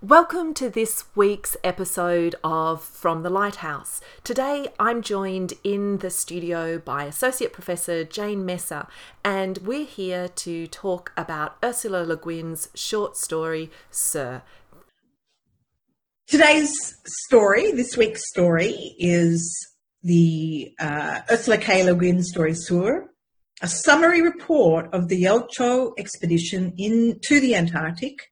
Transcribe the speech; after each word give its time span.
Welcome 0.00 0.54
to 0.54 0.70
this 0.70 1.06
week's 1.16 1.56
episode 1.64 2.36
of 2.44 2.84
From 2.84 3.24
the 3.24 3.30
Lighthouse. 3.30 4.00
Today 4.22 4.68
I'm 4.78 5.02
joined 5.02 5.54
in 5.64 5.98
the 5.98 6.08
studio 6.08 6.78
by 6.78 7.02
Associate 7.02 7.52
Professor 7.52 8.04
Jane 8.04 8.46
Messer, 8.46 8.86
and 9.24 9.58
we're 9.58 9.84
here 9.84 10.28
to 10.28 10.68
talk 10.68 11.10
about 11.16 11.56
Ursula 11.64 12.04
Le 12.04 12.16
Guin's 12.16 12.68
short 12.76 13.16
story, 13.16 13.72
Sur. 13.90 14.42
Today's 16.28 16.72
story, 17.26 17.72
this 17.72 17.96
week's 17.96 18.22
story, 18.28 18.94
is 19.00 19.74
the 20.04 20.74
uh, 20.78 21.22
Ursula 21.28 21.58
K. 21.58 21.82
Le 21.82 21.96
Guin 21.96 22.22
story, 22.22 22.54
Sur, 22.54 23.10
a 23.62 23.66
summary 23.66 24.22
report 24.22 24.94
of 24.94 25.08
the 25.08 25.24
Yelcho 25.24 25.90
expedition 25.98 26.72
in 26.78 27.18
to 27.24 27.40
the 27.40 27.56
Antarctic 27.56 28.30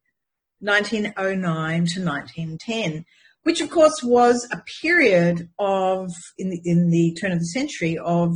1909 0.61 1.87
to 1.87 2.05
1910, 2.05 3.05
which 3.43 3.61
of 3.61 3.71
course 3.71 4.03
was 4.03 4.49
a 4.53 4.63
period 4.83 5.49
of, 5.59 6.11
in 6.39 6.51
the, 6.51 6.61
in 6.65 6.91
the 6.91 7.15
turn 7.21 7.33
of 7.33 7.39
the 7.39 7.47
century, 7.47 7.99
of, 7.99 8.35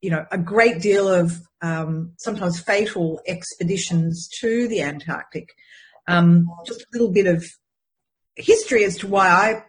you 0.00 0.10
know, 0.10 0.26
a 0.30 0.38
great 0.38 0.80
deal 0.80 1.08
of 1.08 1.40
um, 1.62 2.12
sometimes 2.18 2.60
fatal 2.60 3.20
expeditions 3.26 4.28
to 4.40 4.68
the 4.68 4.82
Antarctic. 4.82 5.50
Um, 6.06 6.46
just 6.66 6.82
a 6.82 6.86
little 6.92 7.10
bit 7.10 7.26
of 7.26 7.44
history 8.36 8.84
as 8.84 8.96
to 8.98 9.06
why 9.06 9.28
I 9.28 9.62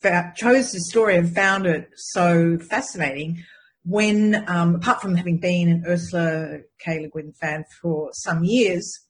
found, 0.00 0.36
chose 0.36 0.72
this 0.72 0.88
story 0.88 1.16
and 1.16 1.34
found 1.34 1.66
it 1.66 1.88
so 1.96 2.58
fascinating. 2.58 3.44
When, 3.84 4.44
um, 4.48 4.74
apart 4.74 5.00
from 5.00 5.16
having 5.16 5.38
been 5.38 5.68
an 5.68 5.84
Ursula 5.86 6.58
K. 6.78 7.00
Le 7.00 7.08
Guin 7.08 7.32
fan 7.32 7.64
for 7.80 8.10
some 8.12 8.44
years, 8.44 9.00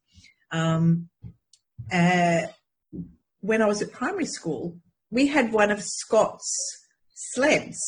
um, 0.52 1.08
uh, 1.92 2.42
when 3.40 3.62
I 3.62 3.66
was 3.66 3.82
at 3.82 3.92
primary 3.92 4.26
school, 4.26 4.76
we 5.10 5.26
had 5.26 5.52
one 5.52 5.70
of 5.70 5.82
Scott's 5.82 6.56
sleds, 7.14 7.78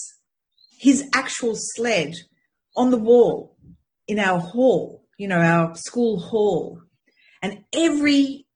his 0.78 1.08
actual 1.14 1.54
sled 1.56 2.14
on 2.76 2.90
the 2.90 2.98
wall 2.98 3.56
in 4.08 4.18
our 4.18 4.38
hall, 4.38 5.04
you 5.18 5.28
know, 5.28 5.38
our 5.38 5.74
school 5.76 6.18
hall. 6.20 6.80
And 7.40 7.64
every, 7.74 8.46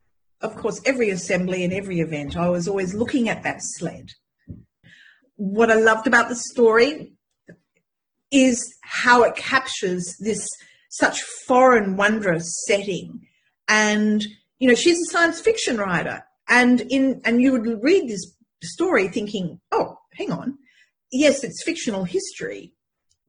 of 0.41 0.57
course, 0.57 0.81
every 0.85 1.11
assembly 1.11 1.65
and 1.65 1.73
every 1.73 2.01
event, 2.01 2.37
I 2.37 2.49
was 2.49 2.67
always 2.67 2.95
looking 2.95 3.29
at 3.29 3.43
that 3.43 3.59
sled. 3.61 4.11
What 5.37 5.71
I 5.71 5.75
loved 5.75 6.07
about 6.07 6.29
the 6.29 6.35
story 6.35 7.13
is 8.31 8.75
how 8.83 9.23
it 9.23 9.37
captures 9.37 10.17
this 10.19 10.49
such 10.91 11.21
foreign, 11.23 11.97
wondrous 11.97 12.65
setting 12.67 13.21
and 13.69 14.25
you 14.59 14.69
know, 14.69 14.75
she's 14.75 15.01
a 15.01 15.11
science 15.11 15.41
fiction 15.41 15.79
writer. 15.79 16.25
And 16.49 16.81
in 16.83 17.21
and 17.25 17.43
you 17.43 17.53
would 17.53 17.83
read 17.83 18.09
this 18.09 18.37
story 18.63 19.09
thinking, 19.09 19.61
oh, 19.73 19.99
hang 20.15 20.33
on. 20.33 20.59
Yes, 21.13 21.45
it's 21.45 21.63
fictional 21.63 22.05
history, 22.05 22.73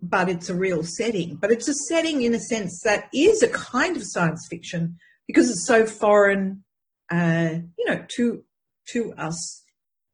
but 0.01 0.29
it's 0.29 0.49
a 0.49 0.55
real 0.55 0.83
setting. 0.83 1.35
But 1.35 1.51
it's 1.51 1.67
a 1.67 1.73
setting 1.73 2.21
in 2.21 2.33
a 2.33 2.39
sense 2.39 2.81
that 2.83 3.09
is 3.13 3.41
a 3.41 3.49
kind 3.49 3.97
of 3.97 4.03
science 4.05 4.47
fiction 4.49 4.97
because 5.25 5.49
it's 5.49 5.65
so 5.65 5.85
foreign, 5.85 6.63
uh, 7.11 7.55
you 7.77 7.85
know, 7.85 8.05
to 8.15 8.43
to 8.89 9.13
us 9.17 9.63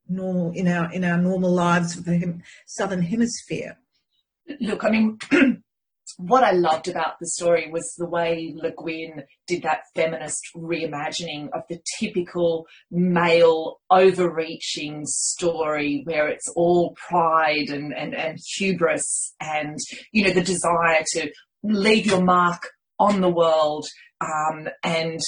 normal 0.07 0.51
in 0.51 0.67
our 0.67 0.91
in 0.91 1.03
our 1.03 1.17
normal 1.17 1.51
lives 1.51 1.97
of 1.97 2.05
the 2.05 2.41
southern 2.67 3.01
hemisphere. 3.01 3.77
Look, 4.59 4.83
I 4.83 4.89
mean, 4.89 5.17
what 6.17 6.43
I 6.43 6.51
loved 6.51 6.87
about 6.87 7.19
the 7.19 7.27
story 7.27 7.69
was 7.71 7.93
the 7.97 8.07
way 8.07 8.53
Le 8.55 8.71
Guin 8.71 9.23
did 9.47 9.63
that 9.63 9.83
feminist 9.95 10.41
reimagining 10.55 11.49
of 11.53 11.63
the 11.69 11.79
typical 11.99 12.65
male 12.91 13.79
overreaching 13.89 15.03
story 15.05 16.01
where 16.05 16.27
it's 16.27 16.49
all 16.55 16.95
pride 17.09 17.69
and, 17.69 17.93
and, 17.93 18.15
and 18.15 18.37
hubris 18.55 19.33
and, 19.39 19.77
you 20.11 20.23
know, 20.23 20.33
the 20.33 20.43
desire 20.43 21.03
to 21.13 21.31
leave 21.63 22.05
your 22.05 22.23
mark 22.23 22.69
on 22.99 23.21
the 23.21 23.29
world. 23.29 23.85
Um, 24.21 24.69
and 24.83 25.19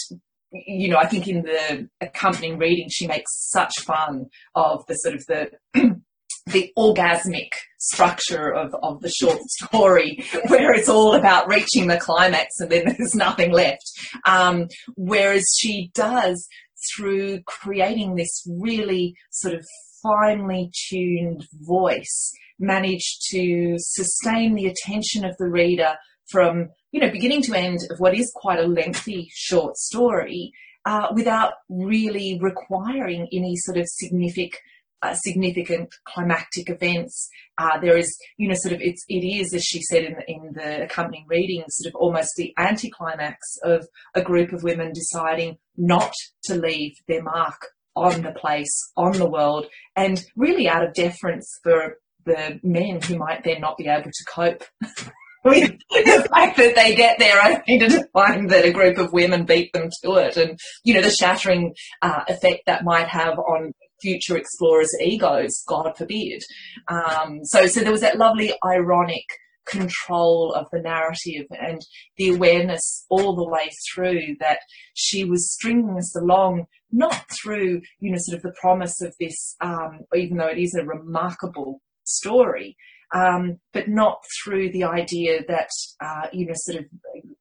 you 0.66 0.90
know, 0.90 0.98
I 0.98 1.08
think 1.08 1.28
in 1.28 1.42
the 1.42 1.90
accompanying 2.02 2.58
reading, 2.58 2.88
she 2.90 3.08
makes 3.08 3.50
such 3.50 3.80
fun 3.82 4.28
of 4.56 4.86
the 4.88 4.96
sort 4.96 5.16
of 5.16 5.26
the 5.26 5.52
the 6.48 6.72
orgasmic 6.78 7.50
structure 7.80 8.54
of, 8.54 8.76
of 8.84 9.02
the 9.02 9.10
short 9.10 9.40
story 9.44 10.24
where 10.48 10.74
it's 10.74 10.90
all 10.90 11.16
about 11.16 11.50
reaching 11.50 11.88
the 11.88 11.98
climax 11.98 12.60
and 12.60 12.72
then 12.72 12.86
there's 12.98 13.16
nothing 13.16 13.52
left. 13.52 13.92
Um, 14.26 14.68
whereas 14.96 15.46
she 15.60 15.92
does 15.94 16.48
through 16.96 17.42
creating 17.44 18.16
this 18.16 18.44
really 18.60 19.16
sort 19.32 19.56
of 19.56 19.66
finely 20.04 20.72
tuned 20.90 21.48
voice 21.62 22.32
manage 22.60 23.20
to 23.32 23.76
sustain 23.78 24.54
the 24.54 24.68
attention 24.68 25.26
of 25.26 25.36
the 25.38 25.50
reader 25.50 25.96
from 26.30 26.70
you 26.92 27.00
know 27.00 27.10
beginning 27.12 27.42
to 27.42 27.54
end 27.54 27.80
of 27.90 28.00
what 28.00 28.16
is 28.16 28.32
quite 28.36 28.60
a 28.60 28.68
lengthy 28.68 29.28
short 29.34 29.76
story 29.78 30.52
uh, 30.86 31.08
without 31.14 31.54
really 31.70 32.40
requiring 32.42 33.28
any 33.34 33.56
sort 33.56 33.78
of 33.78 33.86
significant 33.88 34.62
uh, 35.02 35.14
significant 35.14 35.94
climactic 36.06 36.70
events. 36.70 37.30
Uh, 37.58 37.80
there 37.80 37.98
is, 37.98 38.18
you 38.38 38.48
know, 38.48 38.56
sort 38.56 38.74
of 38.74 38.82
it's 38.82 39.04
it 39.08 39.26
is, 39.26 39.54
as 39.54 39.64
she 39.64 39.82
said 39.82 40.04
in, 40.04 40.16
in 40.28 40.54
the 40.54 40.84
accompanying 40.84 41.26
reading, 41.28 41.64
sort 41.70 41.94
of 41.94 41.96
almost 42.00 42.34
the 42.36 42.54
anticlimax 42.58 43.38
of 43.64 43.88
a 44.14 44.22
group 44.22 44.52
of 44.52 44.64
women 44.64 44.92
deciding 44.94 45.58
not 45.78 46.14
to 46.44 46.56
leave 46.56 46.94
their 47.08 47.24
mark 47.24 47.68
on 47.96 48.22
the 48.22 48.34
place, 48.34 48.92
on 48.98 49.14
the 49.14 49.30
world, 49.30 49.68
and 49.96 50.24
really 50.36 50.68
out 50.68 50.86
of 50.86 50.94
deference 50.94 51.50
for 51.64 51.98
the 52.26 52.60
men 52.64 53.02
who 53.02 53.18
might 53.18 53.44
then 53.44 53.62
not 53.62 53.78
be 53.78 53.88
able 53.88 54.12
to 54.12 54.26
cope. 54.28 54.64
with 55.46 55.78
the 55.92 56.28
fact 56.34 56.58
that 56.58 56.76
they 56.76 56.96
get 56.96 57.20
there 57.20 57.40
only 57.44 57.80
to 57.80 58.04
find 58.12 58.50
that 58.50 58.66
a 58.66 58.72
group 58.72 58.98
of 58.98 59.14
women 59.14 59.46
beat 59.46 59.72
them 59.74 59.90
to 60.04 60.16
it, 60.16 60.36
and 60.36 60.60
you 60.84 60.94
know 60.94 61.02
the 61.02 61.12
shattering 61.12 61.74
uh, 62.02 62.24
effect 62.28 62.64
that 62.66 62.84
might 62.84 63.08
have 63.08 63.38
on 63.38 63.72
future 64.02 64.38
explorers' 64.38 64.96
egos, 65.02 65.64
God 65.68 65.96
forbid. 65.98 66.44
Um, 66.88 67.44
so, 67.44 67.68
so 67.68 67.82
there 67.82 67.92
was 67.92 68.02
that 68.02 68.18
lovely 68.18 68.54
ironic 68.66 69.26
control 69.66 70.54
of 70.54 70.68
the 70.72 70.80
narrative 70.80 71.46
and 71.52 71.82
the 72.18 72.30
awareness 72.30 73.06
all 73.10 73.36
the 73.36 73.48
way 73.48 73.70
through 73.94 74.36
that 74.40 74.60
she 74.94 75.24
was 75.24 75.52
stringing 75.52 75.98
us 75.98 76.16
along, 76.16 76.66
not 76.92 77.26
through, 77.42 77.82
you 78.00 78.12
know, 78.12 78.18
sort 78.20 78.38
of 78.38 78.44
the 78.44 78.54
promise 78.60 79.02
of 79.02 79.14
this, 79.20 79.56
um, 79.62 80.00
even 80.16 80.38
though 80.38 80.48
it 80.48 80.60
is 80.60 80.76
a 80.76 80.86
remarkable 80.86 81.82
story, 82.04 82.76
um, 83.14 83.60
but 83.74 83.88
not 83.88 84.24
through 84.44 84.72
the 84.72 84.84
idea 84.84 85.42
that, 85.48 85.70
uh, 86.04 86.28
you 86.34 86.46
know, 86.46 86.54
sort 86.56 86.80
of, 86.80 86.86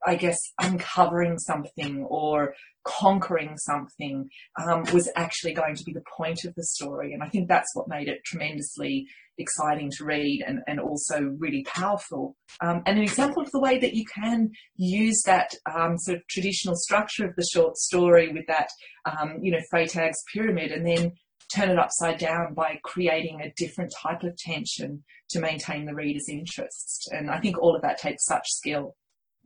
I 0.07 0.17
guess, 0.17 0.39
uncovering 0.61 1.39
something 1.39 2.05
or 2.09 2.55
conquering 2.85 3.57
something 3.57 4.29
um, 4.63 4.85
was 4.93 5.11
actually 5.17 5.55
going 5.55 5.75
to 5.75 5.85
be 5.85 5.93
the 5.93 6.05
point 6.17 6.45
of 6.45 6.55
the 6.55 6.65
story. 6.65 7.13
And 7.13 7.23
I 7.23 7.29
think 7.29 7.49
that's 7.49 7.75
what 7.75 7.89
made 7.89 8.09
it 8.09 8.23
tremendously 8.25 9.07
exciting 9.39 9.91
to 9.97 10.05
read 10.05 10.45
and, 10.47 10.61
and 10.67 10.79
also 10.79 11.35
really 11.39 11.65
powerful. 11.65 12.37
Um, 12.61 12.83
and 12.87 12.99
an 12.99 13.05
example 13.05 13.43
of 13.43 13.51
the 13.51 13.61
way 13.61 13.79
that 13.79 13.95
you 13.95 14.05
can 14.05 14.51
use 14.77 15.23
that 15.27 15.51
um, 15.75 15.99
sort 15.99 16.19
of 16.19 16.27
traditional 16.29 16.77
structure 16.77 17.27
of 17.27 17.35
the 17.37 17.47
short 17.53 17.77
story 17.77 18.33
with 18.33 18.47
that, 18.47 18.69
um, 19.07 19.39
you 19.41 19.51
know, 19.51 19.61
Freytag's 19.71 20.23
pyramid 20.33 20.71
and 20.71 20.87
then 20.87 21.13
turn 21.55 21.71
it 21.71 21.79
upside 21.79 22.19
down 22.19 22.55
by 22.55 22.79
creating 22.83 23.41
a 23.41 23.53
different 23.57 23.93
type 24.03 24.23
of 24.23 24.37
tension 24.37 25.05
to 25.31 25.41
maintain 25.41 25.85
the 25.85 25.95
reader's 25.95 26.29
interest. 26.29 27.09
And 27.13 27.31
I 27.31 27.39
think 27.41 27.59
all 27.59 27.75
of 27.75 27.83
that 27.83 27.99
takes 27.99 28.25
such 28.25 28.49
skill. 28.49 28.97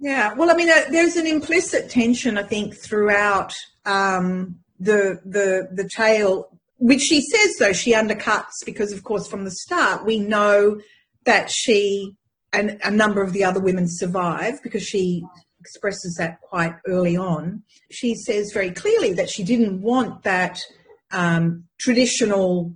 Yeah, 0.01 0.33
well, 0.35 0.51
I 0.51 0.55
mean, 0.55 0.71
uh, 0.71 0.85
there's 0.91 1.17
an 1.17 1.27
implicit 1.27 1.91
tension, 1.91 2.39
I 2.39 2.45
think, 2.45 2.77
throughout 2.77 3.53
um, 3.85 4.61
the 4.79 5.21
the 5.25 5.69
the 5.73 5.89
tale, 5.89 6.49
which 6.79 7.03
she 7.03 7.21
says 7.21 7.57
though 7.59 7.73
she 7.73 7.95
undercuts 7.95 8.65
because, 8.65 8.93
of 8.93 9.03
course, 9.03 9.27
from 9.27 9.45
the 9.45 9.51
start 9.51 10.07
we 10.07 10.21
know 10.21 10.81
that 11.25 11.51
she 11.51 12.15
and 12.53 12.79
a 12.85 12.91
number 12.91 13.23
of 13.23 13.33
the 13.33 13.45
other 13.45 13.61
women 13.61 13.87
survive 13.89 14.63
because 14.63 14.83
she 14.83 15.25
expresses 15.61 16.15
that 16.19 16.41
quite 16.41 16.75
early 16.87 17.17
on. 17.17 17.63
She 17.91 18.15
says 18.15 18.53
very 18.55 18.71
clearly 18.71 19.13
that 19.15 19.29
she 19.29 19.43
didn't 19.43 19.83
want 19.83 20.23
that 20.23 20.61
um, 21.11 21.65
traditional 21.79 22.73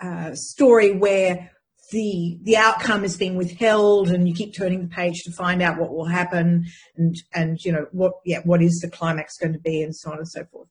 uh, 0.00 0.34
story 0.34 0.92
where 0.92 1.50
the 1.90 2.38
the 2.42 2.56
outcome 2.56 3.04
is 3.04 3.16
being 3.16 3.36
withheld 3.36 4.08
and 4.08 4.28
you 4.28 4.34
keep 4.34 4.54
turning 4.54 4.82
the 4.82 4.94
page 4.94 5.22
to 5.22 5.32
find 5.32 5.62
out 5.62 5.78
what 5.78 5.94
will 5.94 6.06
happen 6.06 6.64
and 6.96 7.16
and 7.34 7.58
you 7.64 7.72
know 7.72 7.86
what 7.92 8.14
yeah 8.24 8.40
what 8.44 8.62
is 8.62 8.80
the 8.80 8.90
climax 8.90 9.36
going 9.38 9.52
to 9.52 9.58
be 9.58 9.82
and 9.82 9.94
so 9.94 10.10
on 10.10 10.18
and 10.18 10.28
so 10.28 10.44
forth. 10.50 10.68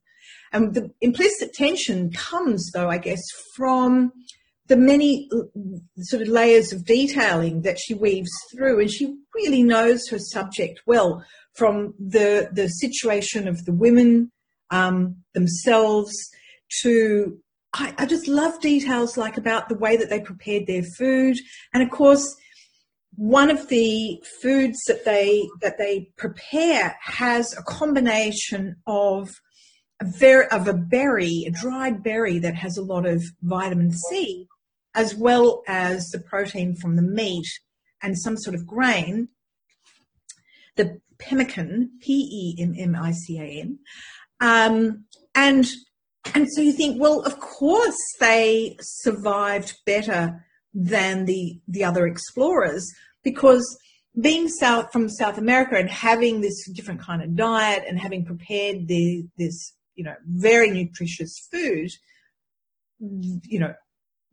And 0.51 0.74
the 0.74 0.91
implicit 1.01 1.53
tension 1.53 2.12
comes 2.12 2.71
though 2.74 2.89
i 2.89 2.97
guess 2.97 3.21
from 3.56 4.12
the 4.68 4.77
many 4.77 5.27
uh, 5.31 5.44
sort 5.97 6.21
of 6.21 6.27
layers 6.27 6.71
of 6.74 6.86
detailing 6.86 7.62
that 7.62 7.79
she 7.79 7.94
weaves 7.94 8.31
through 8.51 8.79
and 8.79 8.91
she 8.91 9.15
really 9.36 9.63
knows 9.63 10.07
her 10.09 10.19
subject 10.19 10.81
well 10.86 11.24
from 11.53 11.94
the 12.00 12.50
the 12.51 12.68
situation 12.68 13.47
of 13.47 13.65
the 13.65 13.74
women 13.74 14.31
um, 14.71 15.18
themselves 15.33 16.13
to 16.81 17.39
I, 17.74 17.94
I 17.98 18.06
just 18.06 18.27
love 18.27 18.60
details 18.62 19.18
like 19.18 19.38
about 19.38 19.68
the 19.68 19.77
way 19.77 19.98
that 19.98 20.10
they 20.10 20.19
prepared 20.19 20.68
their 20.68 20.83
food. 20.83 21.38
And 21.74 21.81
of 21.81 21.89
course, 21.89 22.36
one 23.15 23.50
of 23.50 23.68
the 23.68 24.21
foods 24.42 24.80
that 24.88 25.06
they 25.06 25.48
that 25.62 25.77
they 25.77 26.12
prepare 26.18 26.95
has 27.01 27.54
a 27.54 27.63
combination 27.63 28.75
of 28.88 29.30
a 30.01 30.06
ver- 30.06 30.48
of 30.51 30.68
a 30.68 30.74
berry, 30.74 31.45
a 31.48 31.51
dried 31.51 32.04
berry 32.04 32.39
that 32.39 32.56
has 32.56 32.77
a 32.77 32.83
lot 32.83 33.06
of 33.06 33.24
vitamin 33.42 33.92
C, 33.92 34.48
as 34.95 35.15
well 35.15 35.63
as 35.68 36.10
the 36.10 36.19
protein 36.19 36.75
from 36.75 36.95
the 36.95 37.01
meat 37.01 37.48
and 38.01 38.18
some 38.18 38.38
sort 38.38 38.56
of 38.56 38.68
grain. 38.68 39.30
The 40.75 41.00
pemmican, 41.19 41.92
P 42.01 42.13
E 42.13 42.62
M 42.62 42.74
M 42.77 42.95
I 42.95 43.12
C 43.12 43.39
A 43.39 43.62
N, 43.62 43.80
um, 44.42 45.06
and 45.36 45.68
and 46.33 46.47
so 46.51 46.61
you 46.61 46.71
think, 46.71 47.01
well, 47.01 47.21
of 47.21 47.39
course 47.39 47.97
they 48.19 48.77
survived 48.81 49.75
better 49.85 50.45
than 50.73 51.25
the 51.25 51.59
the 51.67 51.83
other 51.83 52.07
explorers 52.07 52.91
because 53.23 53.77
being 54.19 54.47
south 54.47 54.91
from 54.91 55.09
South 55.09 55.37
America 55.37 55.75
and 55.75 55.89
having 55.89 56.41
this 56.41 56.69
different 56.71 57.01
kind 57.01 57.21
of 57.21 57.35
diet 57.35 57.83
and 57.87 57.99
having 57.99 58.25
prepared 58.25 58.87
the 58.87 59.25
this 59.37 59.73
you 59.95 60.03
know 60.03 60.15
very 60.25 60.69
nutritious 60.69 61.47
food, 61.51 61.89
you 62.99 63.59
know 63.59 63.73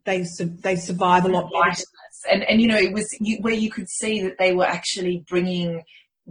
they 0.04 0.25
they 0.62 0.76
survive 0.76 1.25
a 1.25 1.28
lot 1.28 1.50
better. 1.52 1.82
And 2.31 2.43
and 2.44 2.60
you 2.60 2.69
know 2.69 2.76
it 2.76 2.93
was 2.93 3.06
you, 3.20 3.38
where 3.40 3.54
you 3.54 3.70
could 3.70 3.88
see 3.88 4.22
that 4.22 4.38
they 4.38 4.52
were 4.52 4.66
actually 4.66 5.25
bringing 5.28 5.82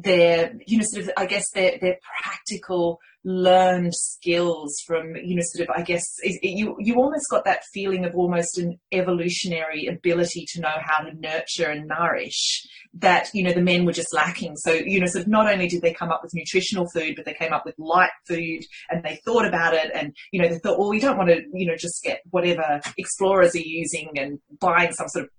their 0.04 0.54
you 0.66 0.78
know 0.78 0.84
sort 0.86 1.06
of 1.06 1.12
I 1.18 1.26
guess 1.26 1.50
their 1.52 1.78
their 1.80 1.98
practical 2.22 3.00
learned 3.26 3.94
skills 3.94 4.82
from 4.88 5.14
you 5.18 5.36
know 5.36 5.42
sort 5.44 5.68
of 5.68 5.76
i 5.76 5.82
guess 5.82 6.06
it, 6.24 6.40
it, 6.42 6.58
you 6.58 6.74
you 6.80 6.96
almost 6.96 7.26
got 7.30 7.44
that 7.44 7.66
feeling 7.74 8.06
of 8.06 8.16
almost 8.16 8.58
an 8.58 8.80
evolutionary 8.94 9.88
ability 9.88 10.46
to 10.48 10.62
know 10.62 10.72
how 10.80 11.04
to 11.04 11.14
nurture 11.20 11.70
and 11.70 11.86
nourish 11.86 12.66
that 12.94 13.30
you 13.34 13.44
know 13.44 13.54
the 13.54 13.62
men 13.62 13.86
were 13.86 13.94
just 13.94 14.14
lacking. 14.14 14.56
So 14.58 14.74
you 14.74 15.00
know 15.00 15.06
sort 15.08 15.24
of 15.24 15.28
not 15.28 15.52
only 15.52 15.68
did 15.68 15.82
they 15.82 15.94
come 15.94 16.10
up 16.12 16.22
with 16.24 16.34
nutritional 16.34 16.88
food 16.94 17.14
but 17.16 17.26
they 17.26 17.34
came 17.34 17.54
up 17.54 17.66
with 17.66 17.76
light 17.78 18.10
food 18.28 18.64
and 18.90 19.04
they 19.04 19.20
thought 19.26 19.46
about 19.46 19.74
it 19.74 19.92
and 19.94 20.16
you 20.32 20.42
know 20.42 20.50
they 20.50 20.60
thought 20.60 20.80
well 20.80 20.90
we 20.90 21.00
don't 21.00 21.18
want 21.18 21.30
to 21.30 21.42
you 21.54 21.68
know 21.68 21.76
just 21.76 22.02
get 22.04 22.22
whatever 22.32 22.82
explorers 22.98 23.56
are 23.56 23.60
using 23.60 24.10
and 24.18 24.40
buying 24.60 24.92
some 24.94 25.08
sort 25.08 25.26
of 25.26 25.32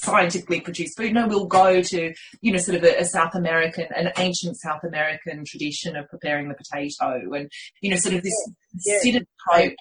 scientifically 0.00 0.60
produced 0.60 0.96
food. 0.96 1.12
No, 1.12 1.26
we'll 1.26 1.46
go 1.46 1.82
to, 1.82 2.14
you 2.40 2.52
know, 2.52 2.58
sort 2.58 2.76
of 2.76 2.84
a, 2.84 3.00
a, 3.00 3.04
South 3.04 3.34
American, 3.34 3.86
an 3.96 4.12
ancient 4.18 4.56
South 4.60 4.84
American 4.84 5.44
tradition 5.46 5.96
of 5.96 6.08
preparing 6.08 6.48
the 6.48 6.54
potato 6.54 7.32
and, 7.32 7.50
you 7.80 7.90
know, 7.90 7.96
sort 7.96 8.14
of 8.14 8.22
this 8.22 8.50
yeah. 8.86 8.98
Yeah. 9.04 9.20
approach 9.50 9.74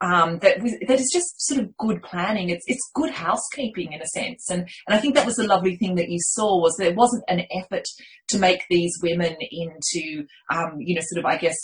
um, 0.00 0.38
that 0.38 0.60
that 0.60 1.00
is 1.00 1.10
just 1.12 1.40
sort 1.40 1.60
of 1.60 1.76
good 1.76 2.02
planning. 2.02 2.50
It's 2.50 2.64
it's 2.66 2.90
good 2.94 3.10
housekeeping 3.10 3.92
in 3.92 4.00
a 4.00 4.06
sense, 4.06 4.48
and 4.48 4.60
and 4.86 4.96
I 4.96 4.98
think 4.98 5.14
that 5.16 5.26
was 5.26 5.36
the 5.36 5.46
lovely 5.46 5.76
thing 5.76 5.96
that 5.96 6.08
you 6.08 6.18
saw 6.20 6.60
was 6.60 6.76
there 6.76 6.94
wasn't 6.94 7.24
an 7.28 7.42
effort 7.50 7.84
to 8.28 8.38
make 8.38 8.62
these 8.70 8.92
women 9.02 9.36
into 9.50 10.24
um, 10.52 10.76
you 10.78 10.94
know 10.94 11.02
sort 11.04 11.24
of 11.24 11.26
I 11.26 11.36
guess 11.36 11.56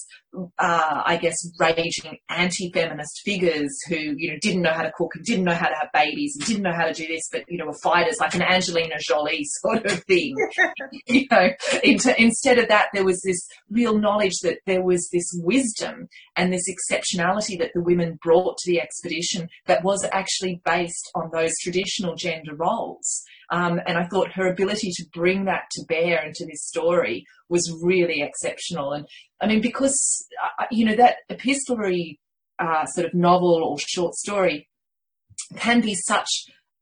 uh, 0.58 1.02
I 1.04 1.16
guess 1.16 1.36
raging 1.58 2.18
anti-feminist 2.28 3.20
figures 3.24 3.70
who 3.88 3.96
you 3.96 4.32
know 4.32 4.38
didn't 4.40 4.62
know 4.62 4.72
how 4.72 4.82
to 4.82 4.92
cook 4.96 5.12
and 5.14 5.24
didn't 5.24 5.44
know 5.44 5.54
how 5.54 5.68
to 5.68 5.74
have 5.74 5.88
babies 5.92 6.36
and 6.36 6.46
didn't 6.46 6.62
know 6.62 6.74
how 6.74 6.86
to 6.86 6.92
do 6.92 7.06
this, 7.06 7.28
but 7.30 7.42
you 7.48 7.58
know 7.58 7.66
were 7.66 7.78
fighters 7.82 8.18
like 8.20 8.34
an 8.34 8.42
Angelina 8.42 8.96
Jolie 9.00 9.44
sort 9.62 9.84
of 9.86 10.02
thing. 10.04 10.34
you 11.06 11.26
know, 11.30 11.48
into, 11.82 12.20
instead 12.20 12.58
of 12.58 12.68
that, 12.68 12.88
there 12.92 13.04
was 13.04 13.20
this 13.22 13.46
real 13.70 13.98
knowledge 13.98 14.38
that 14.42 14.58
there 14.66 14.82
was 14.82 15.08
this 15.12 15.30
wisdom 15.42 16.08
and 16.36 16.52
this 16.52 16.68
exceptionality 16.68 17.58
that 17.58 17.70
the 17.74 17.82
women 17.82 18.18
brought 18.22 18.56
to 18.58 18.70
the 18.70 18.80
expedition 18.80 19.48
that 19.66 19.84
was 19.84 20.04
actually 20.12 20.60
based 20.64 21.10
on 21.14 21.30
those 21.32 21.52
traditional 21.62 22.14
gender 22.14 22.54
roles. 22.54 23.22
Um, 23.50 23.80
and 23.86 23.98
I 23.98 24.06
thought 24.06 24.32
her 24.32 24.50
ability 24.50 24.90
to 24.96 25.04
bring 25.12 25.44
that 25.44 25.64
to 25.72 25.84
bear 25.86 26.24
into 26.24 26.46
this 26.46 26.66
story 26.66 27.24
was 27.48 27.76
really 27.82 28.22
exceptional. 28.22 28.92
And 28.92 29.06
I 29.40 29.46
mean, 29.46 29.60
because, 29.60 30.26
uh, 30.60 30.64
you 30.70 30.84
know, 30.84 30.96
that 30.96 31.16
epistolary 31.28 32.18
uh, 32.58 32.86
sort 32.86 33.06
of 33.06 33.14
novel 33.14 33.62
or 33.62 33.78
short 33.78 34.14
story 34.14 34.68
can 35.56 35.80
be 35.80 35.94
such 35.94 36.28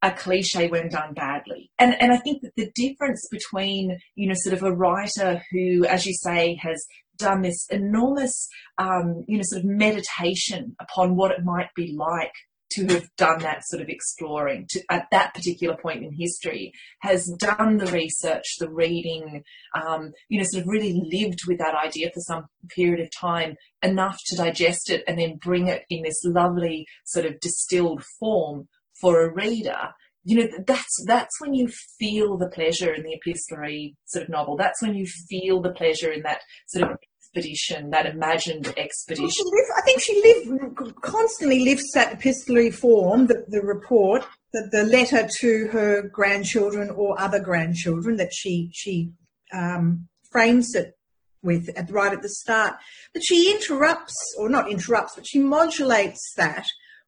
a 0.02 0.10
cliche 0.10 0.68
when 0.68 0.88
done 0.88 1.14
badly. 1.14 1.70
And 1.78 1.94
and 2.00 2.12
I 2.12 2.18
think 2.18 2.42
that 2.42 2.52
the 2.56 2.70
difference 2.74 3.26
between, 3.30 3.98
you 4.16 4.28
know, 4.28 4.34
sort 4.36 4.54
of 4.54 4.62
a 4.62 4.74
writer 4.74 5.42
who, 5.50 5.84
as 5.86 6.06
you 6.06 6.14
say, 6.14 6.58
has 6.60 6.84
done 7.18 7.42
this 7.42 7.66
enormous, 7.70 8.48
um, 8.78 9.24
you 9.28 9.36
know, 9.36 9.44
sort 9.44 9.60
of 9.60 9.68
meditation 9.68 10.74
upon 10.80 11.16
what 11.16 11.30
it 11.30 11.44
might 11.44 11.68
be 11.76 11.94
like 11.96 12.32
to 12.72 12.86
have 12.86 13.04
done 13.16 13.40
that 13.40 13.62
sort 13.66 13.82
of 13.82 13.88
exploring 13.88 14.66
to, 14.70 14.82
at 14.90 15.06
that 15.10 15.34
particular 15.34 15.76
point 15.80 16.04
in 16.04 16.12
history 16.12 16.72
has 17.00 17.26
done 17.38 17.76
the 17.78 17.90
research, 17.92 18.44
the 18.58 18.70
reading, 18.70 19.42
um, 19.74 20.12
you 20.28 20.38
know, 20.38 20.46
sort 20.48 20.62
of 20.62 20.68
really 20.68 21.00
lived 21.12 21.40
with 21.46 21.58
that 21.58 21.74
idea 21.74 22.10
for 22.12 22.20
some 22.20 22.46
period 22.70 23.00
of 23.00 23.10
time 23.18 23.56
enough 23.82 24.18
to 24.26 24.36
digest 24.36 24.90
it 24.90 25.02
and 25.06 25.18
then 25.18 25.38
bring 25.42 25.68
it 25.68 25.84
in 25.90 26.02
this 26.02 26.22
lovely 26.24 26.86
sort 27.04 27.26
of 27.26 27.40
distilled 27.40 28.02
form 28.18 28.68
for 29.00 29.22
a 29.22 29.32
reader. 29.32 29.88
You 30.24 30.38
know 30.38 30.48
that's 30.68 31.04
that's 31.04 31.40
when 31.40 31.52
you 31.52 31.68
feel 31.98 32.38
the 32.38 32.48
pleasure 32.48 32.94
in 32.94 33.02
the 33.02 33.14
epistolary 33.14 33.96
sort 34.04 34.22
of 34.22 34.28
novel. 34.28 34.56
That's 34.56 34.80
when 34.80 34.94
you 34.94 35.04
feel 35.28 35.60
the 35.60 35.72
pleasure 35.72 36.12
in 36.12 36.22
that 36.22 36.42
sort 36.68 36.92
of 36.92 36.96
expedition, 37.34 37.90
that 37.90 38.06
imagined 38.06 38.72
expedition. 38.76 39.46
I 39.76 39.80
think 39.82 40.00
she 40.00 40.44
lived, 40.46 41.00
constantly 41.00 41.60
lives 41.60 41.90
that 41.94 42.12
epistolary 42.12 42.70
form, 42.70 43.26
the, 43.26 43.44
the 43.48 43.62
report, 43.62 44.24
the, 44.52 44.68
the 44.70 44.84
letter 44.84 45.28
to 45.40 45.68
her 45.68 46.02
grandchildren 46.02 46.90
or 46.90 47.18
other 47.20 47.40
grandchildren 47.40 48.16
that 48.16 48.32
she 48.34 48.70
she 48.72 49.12
um, 49.52 50.08
frames 50.30 50.74
it 50.74 50.96
with 51.42 51.70
at, 51.76 51.90
right 51.90 52.12
at 52.12 52.22
the 52.22 52.28
start. 52.28 52.74
But 53.14 53.24
she 53.24 53.50
interrupts, 53.50 54.14
or 54.38 54.48
not 54.48 54.70
interrupts, 54.70 55.14
but 55.14 55.26
she 55.26 55.38
modulates 55.38 56.34
that 56.36 56.66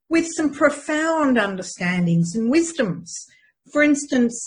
with 0.09 0.27
some 0.37 0.53
profound 0.53 1.39
understandings 1.39 2.35
and 2.35 2.51
wisdoms. 2.51 3.15
For 3.73 3.83
instance, 3.83 4.41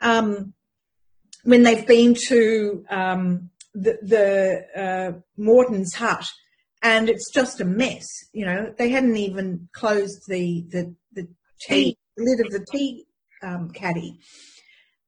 um, 0.00 0.52
when 1.44 1.62
they've 1.62 1.86
been 1.86 2.14
to 2.28 2.84
um, 2.90 3.50
the, 3.82 3.98
the 4.02 4.80
uh, 4.80 5.12
Morton's 5.36 5.94
hut, 5.94 6.24
and 6.82 7.08
it's 7.08 7.30
just 7.32 7.60
a 7.60 7.64
mess. 7.64 8.06
You 8.32 8.46
know, 8.46 8.74
they 8.76 8.90
hadn't 8.90 9.16
even 9.16 9.68
closed 9.72 10.22
the 10.28 10.64
the, 10.70 10.94
the 11.12 11.28
tea 11.60 11.96
lid 12.16 12.40
of 12.40 12.52
the 12.52 12.66
tea 12.72 13.04
um, 13.42 13.70
caddy. 13.70 14.18